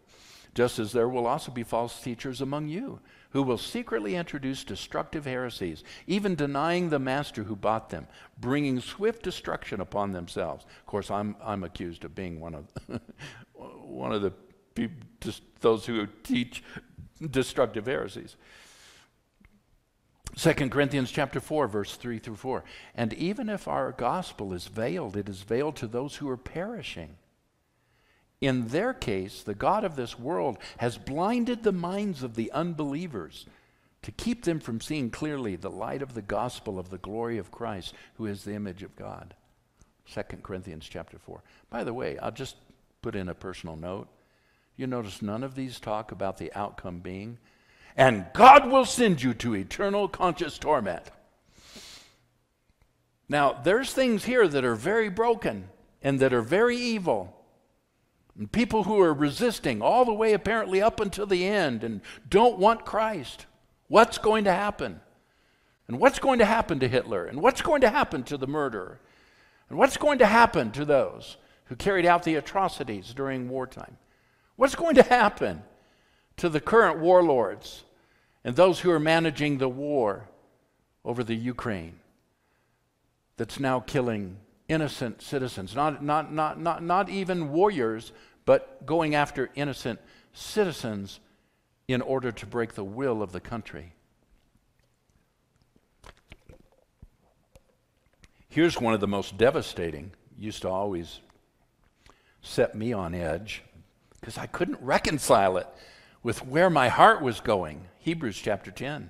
[0.53, 2.99] just as there will also be false teachers among you
[3.31, 9.23] who will secretly introduce destructive heresies, even denying the master who bought them, bringing swift
[9.23, 10.65] destruction upon themselves.
[10.79, 12.67] Of course, I'm, I'm accused of being one of,
[13.53, 14.33] one of the
[14.75, 15.07] people,
[15.61, 16.63] those who teach
[17.29, 18.35] destructive heresies.
[20.35, 22.63] 2 Corinthians chapter 4 verse 3 through 4.
[22.95, 27.17] And even if our gospel is veiled, it is veiled to those who are perishing
[28.41, 33.45] in their case, the God of this world has blinded the minds of the unbelievers
[34.01, 37.51] to keep them from seeing clearly the light of the gospel of the glory of
[37.51, 39.35] Christ, who is the image of God.
[40.11, 41.43] 2 Corinthians chapter 4.
[41.69, 42.55] By the way, I'll just
[43.03, 44.07] put in a personal note.
[44.75, 47.37] You notice none of these talk about the outcome being,
[47.95, 51.03] and God will send you to eternal conscious torment.
[53.29, 55.69] Now, there's things here that are very broken
[56.01, 57.37] and that are very evil.
[58.37, 62.59] And people who are resisting all the way apparently up until the end and don't
[62.59, 63.45] want Christ.
[63.87, 64.99] What's going to happen?
[65.87, 67.25] And what's going to happen to Hitler?
[67.25, 68.99] And what's going to happen to the murderer?
[69.69, 73.97] And what's going to happen to those who carried out the atrocities during wartime?
[74.55, 75.63] What's going to happen
[76.41, 77.83] to the current warlords
[78.43, 80.27] and those who are managing the war
[81.05, 81.99] over the Ukraine
[83.37, 84.37] that's now killing
[84.67, 88.11] innocent citizens, not, not, not, not, not even warriors,
[88.43, 89.99] but going after innocent
[90.33, 91.19] citizens
[91.87, 93.93] in order to break the will of the country.
[98.49, 101.19] Here's one of the most devastating, used to always
[102.41, 103.61] set me on edge
[104.19, 105.67] because I couldn't reconcile it
[106.23, 107.87] with where my heart was going.
[107.99, 109.09] Hebrews chapter 10,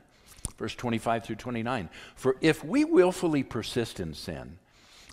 [0.57, 1.89] verse 25 through 29.
[2.15, 4.57] For if we willfully persist in sin,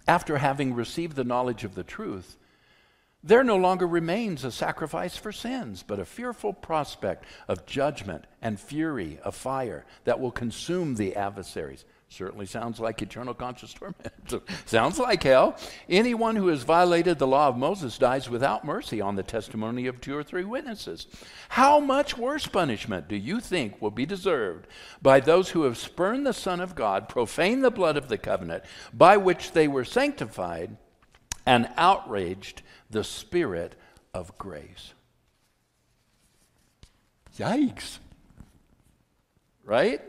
[0.06, 2.36] after having received the knowledge of the truth,
[3.22, 8.60] there no longer remains a sacrifice for sins, but a fearful prospect of judgment and
[8.60, 11.84] fury of fire that will consume the adversaries.
[12.10, 14.10] Certainly sounds like eternal conscious torment.
[14.66, 15.58] sounds like hell.
[15.90, 20.00] Anyone who has violated the law of Moses dies without mercy on the testimony of
[20.00, 21.06] two or three witnesses.
[21.50, 24.66] How much worse punishment do you think will be deserved
[25.02, 28.64] by those who have spurned the Son of God, profaned the blood of the covenant
[28.94, 30.78] by which they were sanctified,
[31.44, 33.74] and outraged the Spirit
[34.14, 34.94] of grace?
[37.38, 37.98] Yikes.
[39.62, 40.00] Right?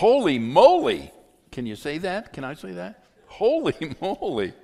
[0.00, 1.12] Holy moly.
[1.52, 2.32] Can you say that?
[2.32, 3.04] Can I say that?
[3.26, 4.54] Holy moly.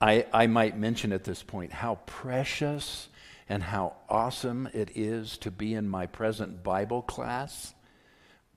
[0.00, 3.08] I, I might mention at this point how precious
[3.48, 7.74] and how awesome it is to be in my present Bible class,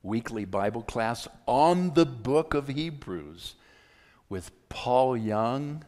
[0.04, 3.56] weekly Bible class on the book of Hebrews
[4.30, 5.84] with Paul Young,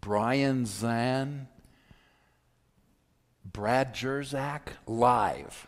[0.00, 1.46] Brian Zahnd,
[3.44, 5.66] Brad Jersak, live.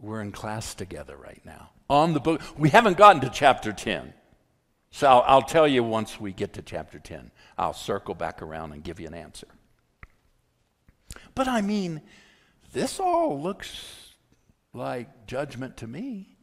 [0.00, 1.70] We're in class together right now.
[1.88, 4.14] On the book, we haven't gotten to chapter 10.
[4.90, 7.30] So I'll, I'll, tell you once we get to chapter 10.
[7.58, 9.46] I'll circle back around and give you an answer.
[11.34, 12.00] But I mean,
[12.72, 14.14] this all looks
[14.72, 16.36] like judgment to me.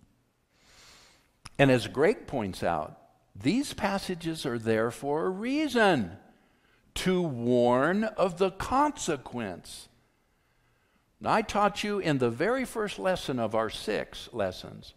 [1.60, 2.98] And as Greg points out,
[3.36, 6.18] these passages are there for a reason
[6.96, 9.90] to warn of the consequence.
[11.24, 14.94] I taught you in the very first lesson of our six lessons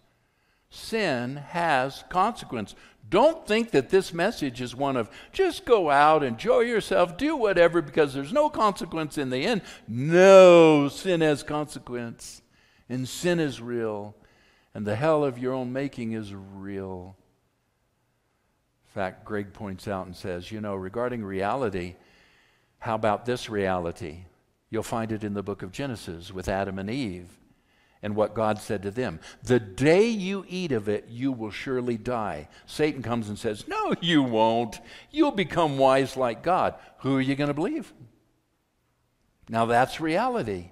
[0.71, 2.75] sin has consequence.
[3.09, 7.83] Don't think that this message is one of just go out, enjoy yourself, do whatever
[7.83, 9.63] because there's no consequence in the end.
[9.89, 12.41] No, sin has consequence,
[12.89, 14.15] and sin is real,
[14.75, 17.17] and the hell of your own making is real.
[18.87, 21.97] In fact, Greg points out and says, you know, regarding reality,
[22.79, 24.25] how about this reality?
[24.71, 27.29] You'll find it in the book of Genesis with Adam and Eve
[28.03, 29.21] and what God said to them.
[29.43, 32.49] The day you eat of it, you will surely die.
[32.67, 34.81] Satan comes and says, No, you won't.
[35.11, 36.75] You'll become wise like God.
[37.01, 37.93] Who are you going to believe?
[39.49, 40.71] Now that's reality.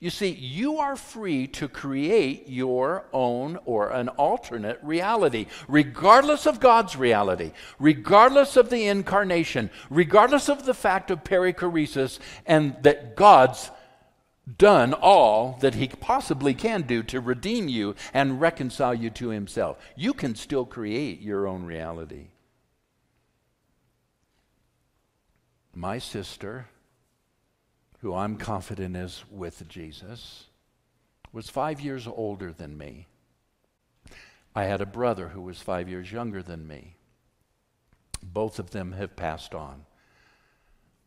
[0.00, 6.60] You see, you are free to create your own or an alternate reality, regardless of
[6.60, 13.72] God's reality, regardless of the incarnation, regardless of the fact of perichoresis, and that God's
[14.56, 19.78] done all that He possibly can do to redeem you and reconcile you to Himself.
[19.96, 22.28] You can still create your own reality.
[25.74, 26.68] My sister
[28.00, 30.44] who I'm confident is with Jesus,
[31.32, 33.06] was five years older than me.
[34.54, 36.96] I had a brother who was five years younger than me.
[38.22, 39.84] Both of them have passed on.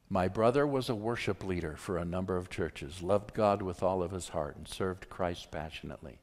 [0.09, 4.03] My brother was a worship leader for a number of churches, loved God with all
[4.03, 6.19] of his heart, and served Christ passionately.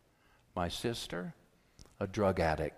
[0.55, 1.35] My sister,
[1.99, 2.77] a drug addict.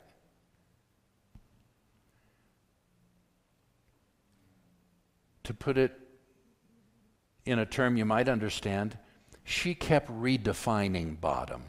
[5.44, 5.98] To put it
[7.50, 8.96] in a term you might understand,
[9.44, 11.62] she kept redefining bottom.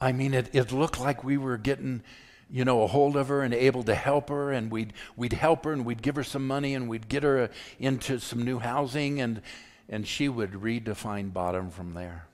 [0.00, 2.02] I mean, it, it looked like we were getting,
[2.50, 5.64] you know, a hold of her and able to help her, and we'd, we'd help
[5.64, 9.20] her and we'd give her some money and we'd get her into some new housing,
[9.20, 9.42] and,
[9.88, 12.26] and she would redefine bottom from there.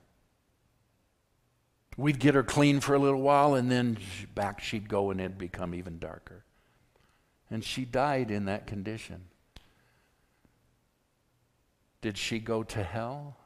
[1.96, 3.98] We'd get her clean for a little while, and then
[4.34, 6.44] back she'd go, and it'd become even darker.
[7.50, 9.24] And she died in that condition.
[12.00, 13.36] Did she go to hell?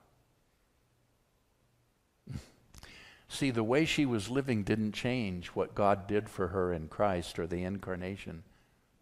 [3.32, 7.38] See, the way she was living didn't change what God did for her in Christ
[7.38, 8.42] or the incarnation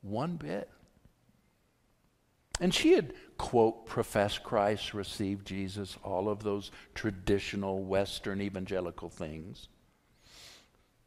[0.02, 0.70] one bit.
[2.60, 9.66] And she had, quote, professed Christ, received Jesus, all of those traditional Western evangelical things.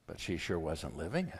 [0.05, 1.39] But she sure wasn't living it.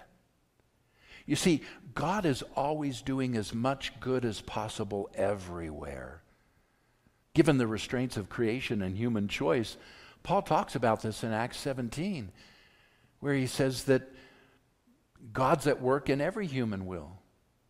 [1.26, 1.64] You see,
[1.96, 6.23] God is always doing as much good as possible everywhere
[7.34, 9.78] given the restraints of creation and human choice.
[10.22, 12.32] Paul talks about this in Acts 17,
[13.20, 14.04] where he says that
[15.32, 17.12] God's at work in every human will,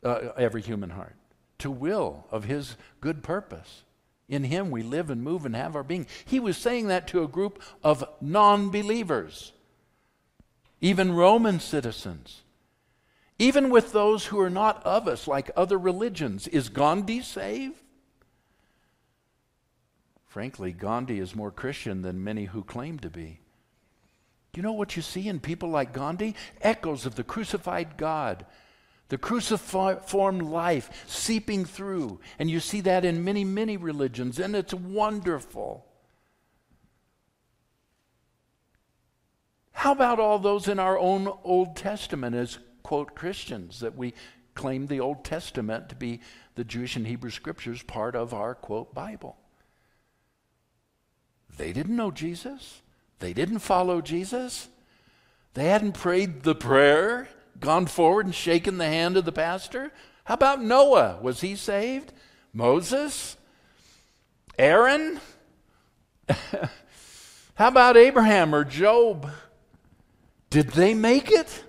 [0.03, 1.15] uh, every human heart,
[1.59, 3.83] to will of his good purpose.
[4.27, 6.07] In him we live and move and have our being.
[6.25, 9.53] He was saying that to a group of non believers,
[10.81, 12.41] even Roman citizens.
[13.39, 16.47] Even with those who are not of us, like other religions.
[16.47, 17.82] Is Gandhi saved?
[20.33, 23.39] Frankly, Gandhi is more Christian than many who claim to be.
[24.55, 26.33] You know what you see in people like Gandhi?
[26.59, 28.43] Echoes of the crucified God,
[29.09, 32.19] the cruciform life seeping through.
[32.39, 35.85] And you see that in many, many religions, and it's wonderful.
[39.71, 44.15] How about all those in our own Old Testament as, quote, Christians, that we
[44.55, 46.21] claim the Old Testament to be
[46.55, 49.37] the Jewish and Hebrew scriptures part of our, quote, Bible?
[51.57, 52.81] They didn't know Jesus.
[53.19, 54.67] They didn't follow Jesus.
[55.53, 57.29] They hadn't prayed the prayer,
[57.59, 59.91] gone forward and shaken the hand of the pastor.
[60.25, 61.19] How about Noah?
[61.21, 62.11] Was he saved?
[62.53, 63.37] Moses?
[64.57, 65.19] Aaron?
[67.55, 69.29] How about Abraham or Job?
[70.49, 71.63] Did they make it?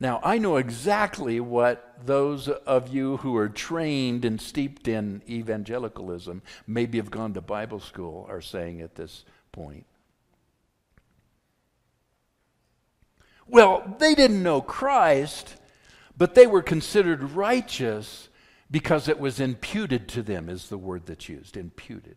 [0.00, 6.40] Now, I know exactly what those of you who are trained and steeped in evangelicalism,
[6.66, 9.84] maybe have gone to Bible school, are saying at this point.
[13.46, 15.56] Well, they didn't know Christ,
[16.16, 18.30] but they were considered righteous
[18.70, 22.16] because it was imputed to them, is the word that's used imputed.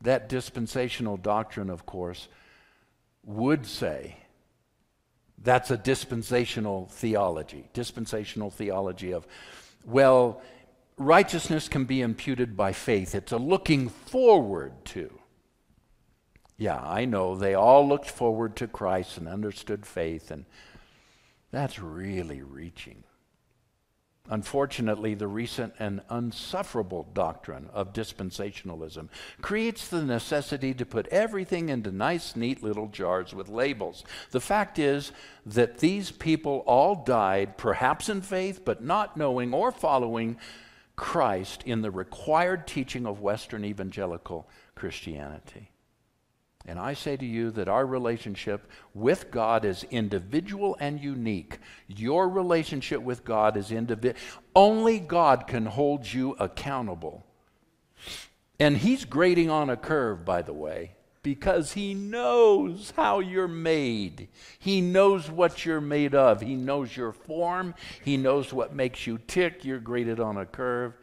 [0.00, 2.26] That dispensational doctrine, of course,
[3.22, 4.16] would say
[5.42, 7.68] that's a dispensational theology.
[7.72, 9.26] Dispensational theology of,
[9.84, 10.40] well,
[10.96, 13.14] righteousness can be imputed by faith.
[13.14, 15.18] It's a looking forward to.
[16.56, 17.34] Yeah, I know.
[17.34, 20.44] They all looked forward to Christ and understood faith, and
[21.50, 23.02] that's really reaching.
[24.32, 29.10] Unfortunately, the recent and unsufferable doctrine of dispensationalism
[29.42, 34.04] creates the necessity to put everything into nice, neat little jars with labels.
[34.30, 35.12] The fact is
[35.44, 40.38] that these people all died, perhaps in faith, but not knowing or following
[40.96, 45.71] Christ in the required teaching of Western evangelical Christianity.
[46.64, 51.58] And I say to you that our relationship with God is individual and unique.
[51.88, 54.20] Your relationship with God is individual.
[54.54, 57.26] Only God can hold you accountable.
[58.60, 60.92] And He's grading on a curve, by the way,
[61.24, 64.28] because He knows how you're made.
[64.60, 66.40] He knows what you're made of.
[66.40, 67.74] He knows your form.
[68.04, 69.64] He knows what makes you tick.
[69.64, 70.94] You're graded on a curve.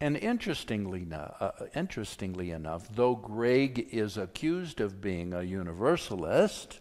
[0.00, 6.78] And interestingly, uh, interestingly enough, though Greg is accused of being a universalist,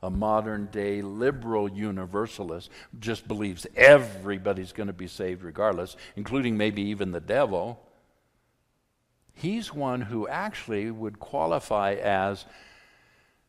[0.00, 6.82] a modern day liberal universalist, just believes everybody's going to be saved regardless, including maybe
[6.82, 7.80] even the devil,
[9.34, 12.44] he's one who actually would qualify as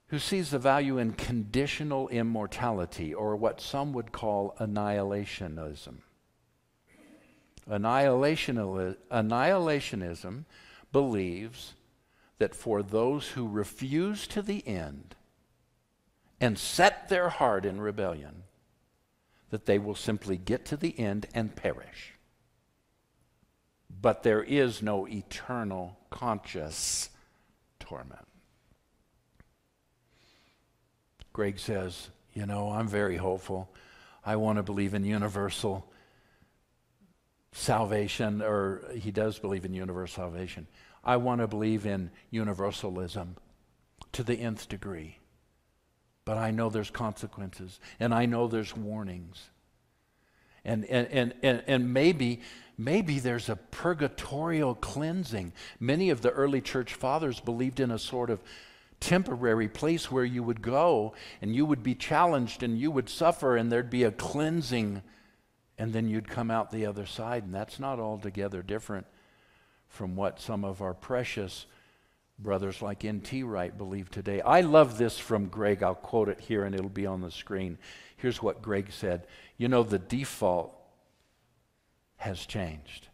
[0.07, 5.95] who sees the value in conditional immortality, or what some would call annihilationism.
[7.69, 10.45] Annihilationism
[10.91, 11.73] believes
[12.37, 15.15] that for those who refuse to the end
[16.41, 18.43] and set their heart in rebellion,
[19.49, 22.13] that they will simply get to the end and perish.
[24.01, 27.09] But there is no eternal conscious
[27.79, 28.27] torment.
[31.31, 33.69] Greg says, You know, I'm very hopeful.
[34.25, 35.89] I want to believe in universal
[37.53, 40.67] salvation, or he does believe in universal salvation.
[41.03, 43.37] I want to believe in universalism
[44.11, 45.19] to the nth degree.
[46.25, 49.49] But I know there's consequences, and I know there's warnings.
[50.65, 52.41] And, and, and, and, and maybe,
[52.77, 55.51] maybe there's a purgatorial cleansing.
[55.79, 58.41] Many of the early church fathers believed in a sort of
[59.01, 63.57] temporary place where you would go and you would be challenged and you would suffer,
[63.57, 65.01] and there'd be a cleansing
[65.83, 67.43] and then you'd come out the other side.
[67.43, 69.05] And that's not altogether different
[69.89, 71.65] from what some of our precious
[72.39, 73.43] brothers like N.T.
[73.43, 74.39] Wright believe today.
[74.39, 75.83] I love this from Greg.
[75.83, 77.77] I'll quote it here and it'll be on the screen.
[78.15, 79.27] Here's what Greg said
[79.57, 80.73] You know, the default
[82.15, 83.09] has changed.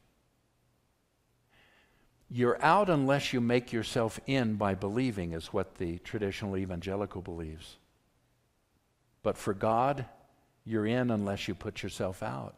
[2.29, 7.77] You're out unless you make yourself in by believing, is what the traditional evangelical believes.
[9.23, 10.05] But for God,
[10.69, 12.55] you're in unless you put yourself out.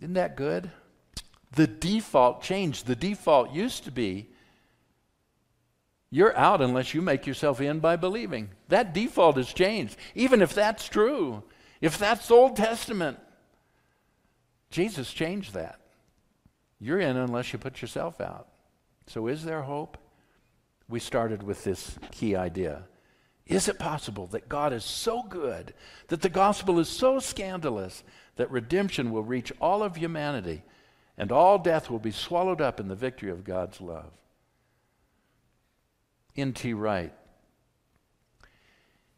[0.00, 0.72] Isn't that good?
[1.52, 2.86] The default changed.
[2.86, 4.26] The default used to be
[6.10, 8.50] you're out unless you make yourself in by believing.
[8.68, 9.96] That default has changed.
[10.14, 11.44] Even if that's true,
[11.80, 13.18] if that's Old Testament,
[14.70, 15.78] Jesus changed that.
[16.80, 18.48] You're in unless you put yourself out.
[19.06, 19.98] So, is there hope?
[20.88, 22.84] We started with this key idea
[23.48, 25.72] is it possible that God is so good,
[26.08, 28.04] that the gospel is so scandalous,
[28.36, 30.62] that redemption will reach all of humanity
[31.16, 34.12] and all death will be swallowed up in the victory of God's love?
[36.36, 36.72] N.T.
[36.74, 37.12] Wright,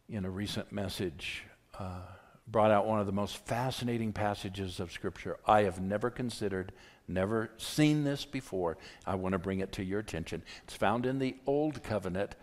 [0.09, 1.45] in a recent message,
[1.79, 2.01] uh,
[2.47, 6.73] brought out one of the most fascinating passages of Scripture I have never considered,
[7.07, 8.79] never seen this before.
[9.07, 10.43] I want to bring it to your attention.
[10.65, 12.35] It's found in the Old Covenant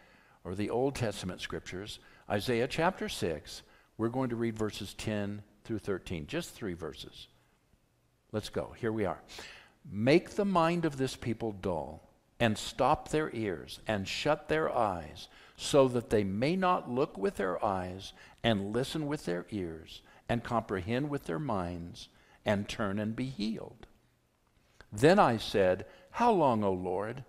[0.47, 3.63] or the Old Testament Scriptures, Isaiah chapter 6.
[3.97, 7.27] We're going to read verses 10 through 13, just three verses.
[8.31, 8.73] Let's go.
[8.79, 9.21] Here we are.
[9.91, 15.27] Make the mind of this people dull, and stop their ears, and shut their eyes,
[15.57, 20.45] so that they may not look with their eyes, and listen with their ears, and
[20.45, 22.07] comprehend with their minds,
[22.45, 23.85] and turn and be healed.
[24.93, 27.25] Then I said, How long, O Lord?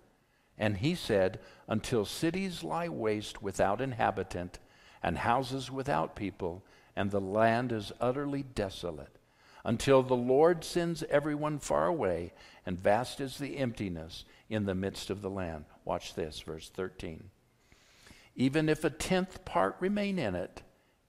[0.57, 1.39] And he said,
[1.69, 4.59] Until cities lie waste without inhabitant,
[5.01, 6.65] and houses without people,
[6.97, 9.19] and the land is utterly desolate
[9.63, 12.33] until the Lord sends everyone far away,
[12.65, 15.65] and vast is the emptiness in the midst of the land.
[15.85, 17.29] Watch this, verse 13.
[18.35, 20.61] Even if a tenth part remain in it,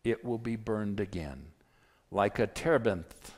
[0.02, 1.46] it will be burned again,
[2.10, 3.34] like a terebinth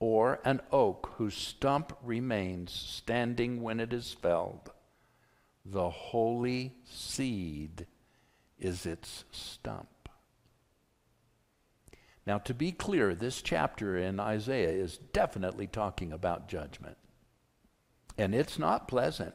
[0.00, 4.71] or an oak whose stump remains standing when it is felled.
[5.64, 7.86] The holy seed
[8.58, 9.88] is its stump.
[12.26, 16.96] Now, to be clear, this chapter in Isaiah is definitely talking about judgment.
[18.16, 19.34] And it's not pleasant.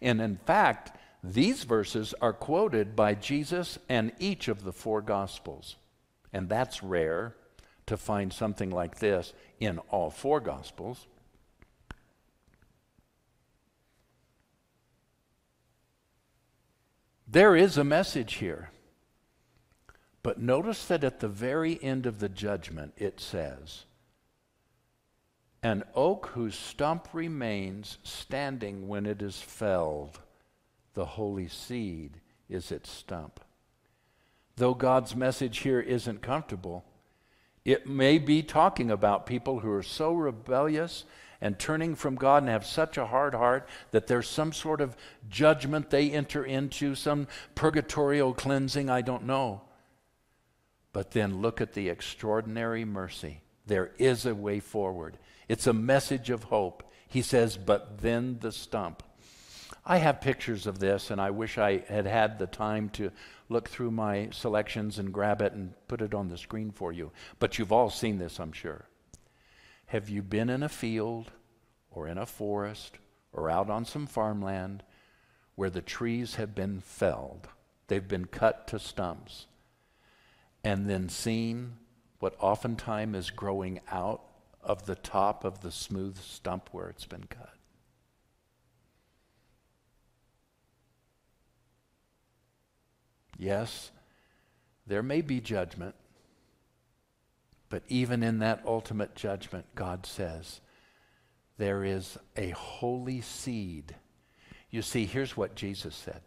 [0.00, 5.76] And in fact, these verses are quoted by Jesus and each of the four Gospels.
[6.32, 7.34] And that's rare
[7.86, 11.06] to find something like this in all four Gospels.
[17.34, 18.70] There is a message here.
[20.22, 23.86] But notice that at the very end of the judgment, it says,
[25.60, 30.20] An oak whose stump remains standing when it is felled,
[30.94, 33.40] the holy seed is its stump.
[34.54, 36.84] Though God's message here isn't comfortable,
[37.64, 41.04] it may be talking about people who are so rebellious
[41.44, 44.96] and turning from God and have such a hard heart that there's some sort of
[45.28, 49.60] judgment they enter into, some purgatorial cleansing, I don't know.
[50.94, 53.42] But then look at the extraordinary mercy.
[53.66, 55.18] There is a way forward.
[55.46, 56.82] It's a message of hope.
[57.08, 59.02] He says, but then the stump.
[59.84, 63.10] I have pictures of this, and I wish I had had the time to
[63.50, 67.12] look through my selections and grab it and put it on the screen for you.
[67.38, 68.86] But you've all seen this, I'm sure.
[69.86, 71.30] Have you been in a field
[71.90, 72.98] or in a forest
[73.32, 74.82] or out on some farmland
[75.54, 77.48] where the trees have been felled?
[77.88, 79.46] They've been cut to stumps
[80.64, 81.74] and then seen
[82.18, 84.22] what oftentimes is growing out
[84.62, 87.50] of the top of the smooth stump where it's been cut.
[93.36, 93.90] Yes,
[94.86, 95.94] there may be judgment,
[97.74, 100.60] but even in that ultimate judgment, God says,
[101.58, 103.96] there is a holy seed.
[104.70, 106.20] You see, here's what Jesus said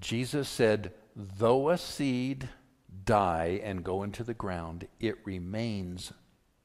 [0.00, 2.48] Jesus said, though a seed
[3.04, 6.14] die and go into the ground, it remains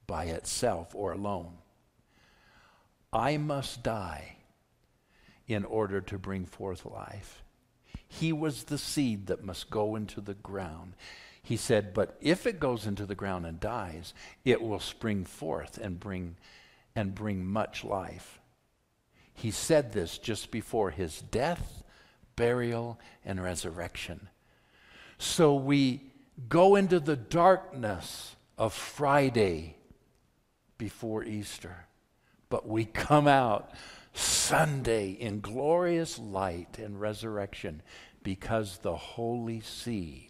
[0.07, 1.57] by itself or alone.
[3.11, 4.37] I must die
[5.45, 7.43] in order to bring forth life.
[8.07, 10.93] He was the seed that must go into the ground.
[11.49, 14.13] He said, But if it goes into the ground and dies,
[14.45, 16.35] it will spring forth and bring,
[16.95, 18.39] and bring much life.
[19.33, 21.81] He said this just before his death,
[22.35, 24.29] burial, and resurrection.
[25.17, 26.03] So we
[26.49, 29.75] go into the darkness of Friday
[30.77, 31.87] before Easter,
[32.49, 33.71] but we come out
[34.13, 37.81] Sunday in glorious light and resurrection
[38.21, 40.28] because the holy seed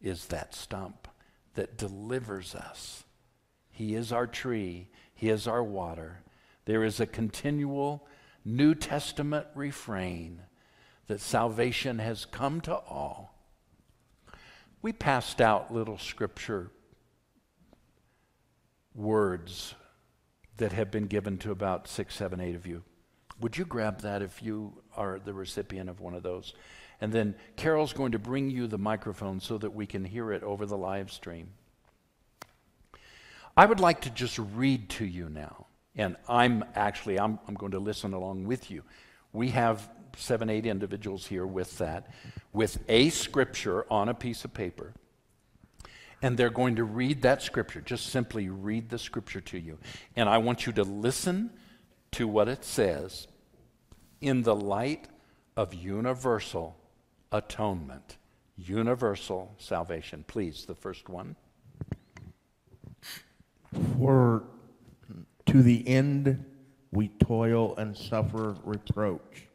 [0.00, 1.08] is that stump
[1.54, 3.04] that delivers us.
[3.70, 6.22] He is our tree, He is our water.
[6.64, 8.06] There is a continual
[8.44, 10.42] New Testament refrain
[11.08, 13.30] that salvation has come to all
[14.82, 16.70] we passed out little scripture
[18.94, 19.74] words
[20.56, 22.82] that have been given to about six, seven, eight of you.
[23.40, 26.54] Would you grab that if you are the recipient of one of those?
[27.00, 30.42] And then Carol's going to bring you the microphone so that we can hear it
[30.42, 31.48] over the live stream.
[33.56, 35.66] I would like to just read to you now.
[35.96, 38.82] And I'm actually, I'm, I'm going to listen along with you.
[39.32, 42.08] We have seven, eight individuals here with that,
[42.52, 44.92] with a scripture on a piece of paper.
[46.22, 49.78] And they're going to read that scripture, just simply read the scripture to you.
[50.16, 51.50] And I want you to listen
[52.12, 53.26] to what it says
[54.20, 55.08] in the light
[55.56, 56.76] of universal
[57.32, 58.16] atonement.
[58.56, 60.24] universal salvation.
[60.26, 61.36] Please, the first one.
[63.96, 64.44] For
[65.46, 66.44] to the end
[66.92, 69.46] we toil and suffer reproach,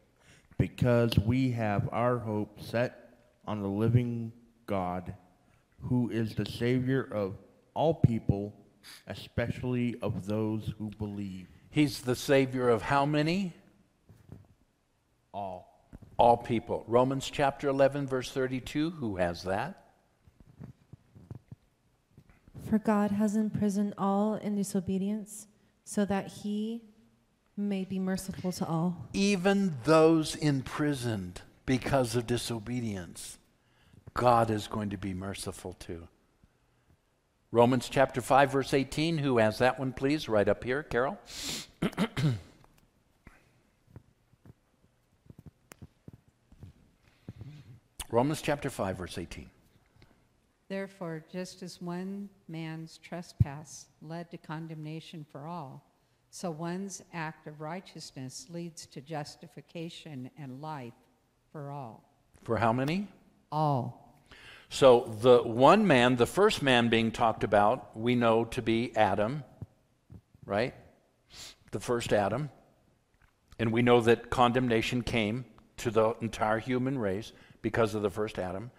[0.58, 4.32] because we have our hope set on the living
[4.66, 5.14] God,
[5.82, 7.36] who is the Savior of
[7.74, 8.56] all people,
[9.08, 11.48] especially of those who believe.
[11.70, 13.54] He's the Savior of how many?
[15.34, 15.75] All.
[16.18, 16.86] All people.
[16.88, 18.92] Romans chapter 11, verse 32.
[18.92, 19.86] Who has that?
[22.70, 25.48] For God has imprisoned all in disobedience,
[25.84, 26.82] so that he
[27.58, 29.08] may be merciful to all.
[29.14, 33.38] Even those imprisoned because of disobedience,
[34.14, 36.08] God is going to be merciful to.
[37.52, 39.20] Romans chapter 5, verse 18.
[39.20, 40.28] Who has that one, please?
[40.28, 41.18] Right up here, Carol.
[48.16, 49.50] Romans chapter 5, verse 18.
[50.70, 55.84] Therefore, just as one man's trespass led to condemnation for all,
[56.30, 60.94] so one's act of righteousness leads to justification and life
[61.52, 62.10] for all.
[62.44, 63.10] For how many?
[63.52, 64.18] All.
[64.70, 69.44] So the one man, the first man being talked about, we know to be Adam,
[70.46, 70.74] right?
[71.72, 72.50] The first Adam.
[73.60, 75.44] And we know that condemnation came
[75.76, 77.34] to the entire human race
[77.66, 78.70] because of the first Adam.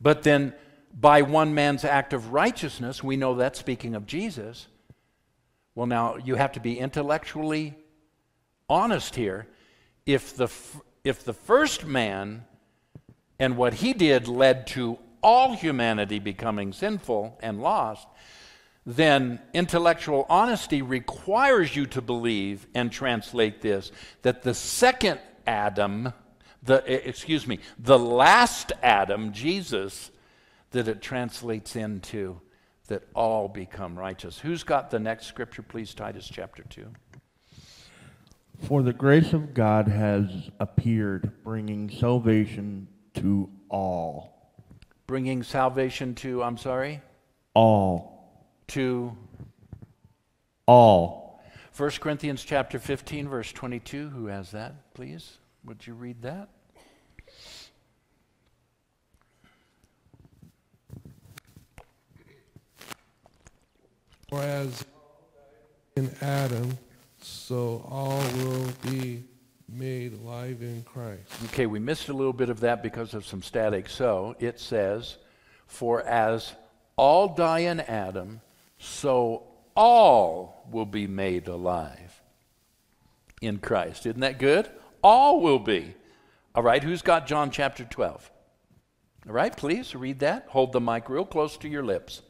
[0.00, 0.54] But then
[0.98, 4.66] by one man's act of righteousness, we know that speaking of Jesus.
[5.74, 7.74] Well, now you have to be intellectually
[8.66, 9.46] honest here.
[10.06, 10.48] If the,
[11.04, 12.46] if the first man
[13.38, 18.08] and what he did led to all humanity becoming sinful and lost,
[18.86, 26.14] then intellectual honesty requires you to believe and translate this that the second Adam,
[26.64, 30.10] the eh, excuse me, the last Adam, Jesus,
[30.70, 32.40] that it translates into
[32.88, 34.38] that all become righteous.
[34.38, 35.94] Who's got the next scripture, please?
[35.94, 36.86] Titus chapter 2.
[38.62, 44.52] For the grace of God has appeared, bringing salvation to all.
[45.06, 47.02] Bringing salvation to, I'm sorry?
[47.54, 48.42] All.
[48.68, 49.16] To
[50.66, 51.42] all.
[51.76, 54.10] 1 Corinthians chapter 15 verse 22.
[54.10, 55.38] Who has that, please?
[55.64, 56.48] Would you read that?
[64.28, 64.84] Whereas
[65.96, 66.76] in Adam,
[67.20, 69.24] so all will be
[69.68, 71.20] made alive in Christ.
[71.46, 73.88] Okay, we missed a little bit of that because of some static.
[73.88, 75.16] So it says,
[75.66, 76.52] For as
[76.96, 78.40] all die in Adam,
[78.78, 79.44] so
[79.76, 82.20] all will be made alive
[83.40, 84.06] in Christ.
[84.06, 84.68] Isn't that good?
[85.04, 85.94] All will be.
[86.54, 88.30] All right, who's got John chapter 12?
[89.26, 90.46] All right, please read that.
[90.48, 92.22] Hold the mic real close to your lips.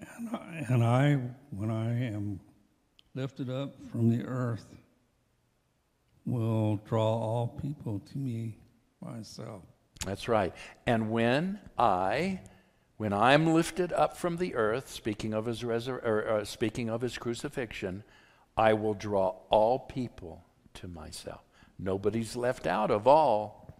[0.00, 1.18] And I, and I,
[1.50, 2.40] when I am
[3.14, 4.66] lifted up from the earth,
[6.26, 8.58] will draw all people to me
[9.00, 9.62] myself.
[10.04, 10.52] That's right.
[10.86, 12.40] And when I,
[13.00, 17.00] when I'm lifted up from the earth, speaking of his resur- or, or speaking of
[17.00, 18.04] his crucifixion,
[18.58, 20.44] I will draw all people
[20.74, 21.40] to myself.
[21.78, 23.72] Nobody's left out of all.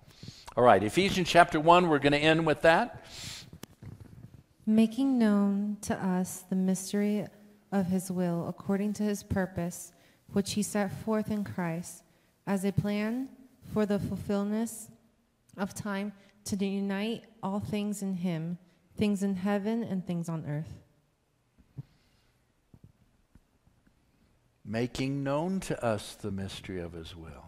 [0.56, 3.04] All right, Ephesians chapter 1, we're going to end with that.
[4.64, 7.26] Making known to us the mystery
[7.72, 9.92] of his will according to his purpose,
[10.32, 12.04] which he set forth in Christ
[12.46, 13.28] as a plan
[13.74, 14.72] for the fulfillment
[15.58, 16.14] of time
[16.46, 18.56] to unite all things in him,
[18.96, 20.72] things in heaven and things on earth.
[24.64, 27.46] Making known to us the mystery of his will.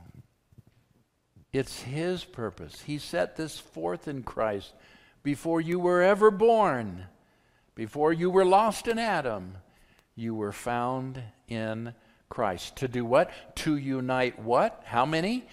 [1.52, 2.82] It's his purpose.
[2.82, 4.72] He set this forth in Christ
[5.22, 7.04] before you were ever born,
[7.74, 9.58] before you were lost in Adam.
[10.14, 11.94] You were found in
[12.28, 12.76] Christ.
[12.76, 13.30] To do what?
[13.56, 14.82] To unite what?
[14.86, 15.46] How many?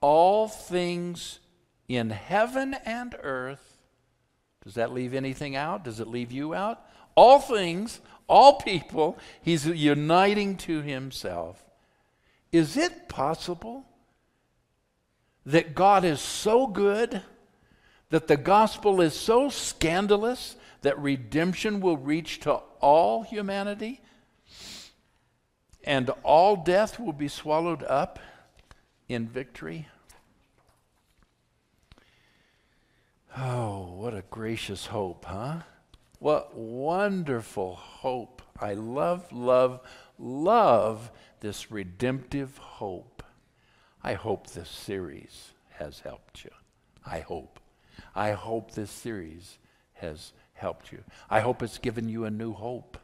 [0.00, 1.38] All things
[1.86, 3.71] in heaven and earth.
[4.64, 5.84] Does that leave anything out?
[5.84, 6.80] Does it leave you out?
[7.14, 11.62] All things, all people, he's uniting to himself.
[12.52, 13.84] Is it possible
[15.44, 17.22] that God is so good,
[18.10, 24.00] that the gospel is so scandalous, that redemption will reach to all humanity?
[25.84, 28.20] And all death will be swallowed up
[29.08, 29.88] in victory?
[33.36, 35.60] Oh, what a gracious hope, huh?
[36.18, 38.42] What wonderful hope.
[38.60, 39.80] I love, love,
[40.18, 41.10] love
[41.40, 43.22] this redemptive hope.
[44.04, 46.50] I hope this series has helped you.
[47.06, 47.58] I hope.
[48.14, 49.58] I hope this series
[49.94, 51.02] has helped you.
[51.30, 52.98] I hope it's given you a new hope.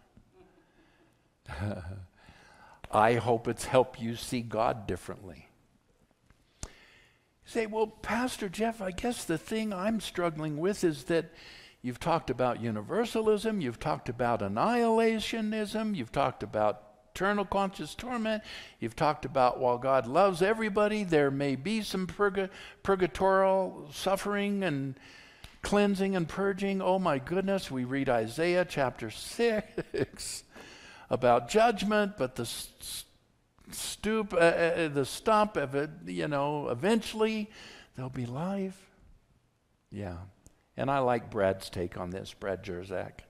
[2.92, 5.47] I hope it's helped you see God differently.
[7.48, 11.32] Say, well, Pastor Jeff, I guess the thing I'm struggling with is that
[11.80, 16.82] you've talked about universalism, you've talked about annihilationism, you've talked about
[17.14, 18.42] eternal conscious torment,
[18.80, 22.50] you've talked about while God loves everybody, there may be some purga-
[22.82, 25.00] purgatorial suffering and
[25.62, 26.82] cleansing and purging.
[26.82, 30.44] Oh my goodness, we read Isaiah chapter 6
[31.08, 33.04] about judgment, but the s-
[33.70, 37.50] stoop, uh, uh, the stump of it, you know, eventually
[37.94, 38.90] there'll be life.
[39.90, 40.16] Yeah.
[40.76, 43.20] And I like Brad's take on this, Brad Jersak,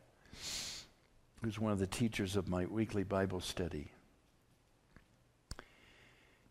[1.43, 3.91] who's one of the teachers of my weekly Bible study.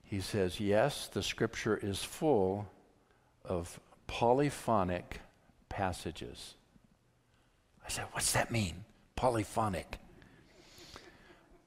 [0.04, 2.68] He says, yes, the scripture is full
[3.44, 5.20] of polyphonic
[5.70, 6.56] passages.
[7.86, 8.86] I said, what's that mean?
[9.16, 10.00] Polyphonic.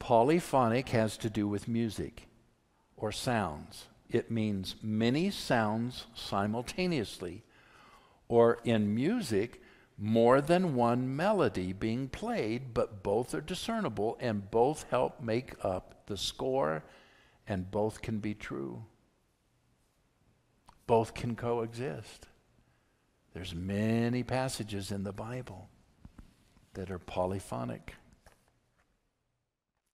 [0.01, 2.26] Polyphonic has to do with music
[2.96, 3.86] or sounds.
[4.09, 7.44] It means many sounds simultaneously,
[8.26, 9.62] or in music,
[9.96, 16.07] more than one melody being played, but both are discernible and both help make up
[16.07, 16.82] the score,
[17.46, 18.84] and both can be true.
[20.86, 22.26] Both can coexist.
[23.32, 25.68] There's many passages in the Bible
[26.74, 27.94] that are polyphonic.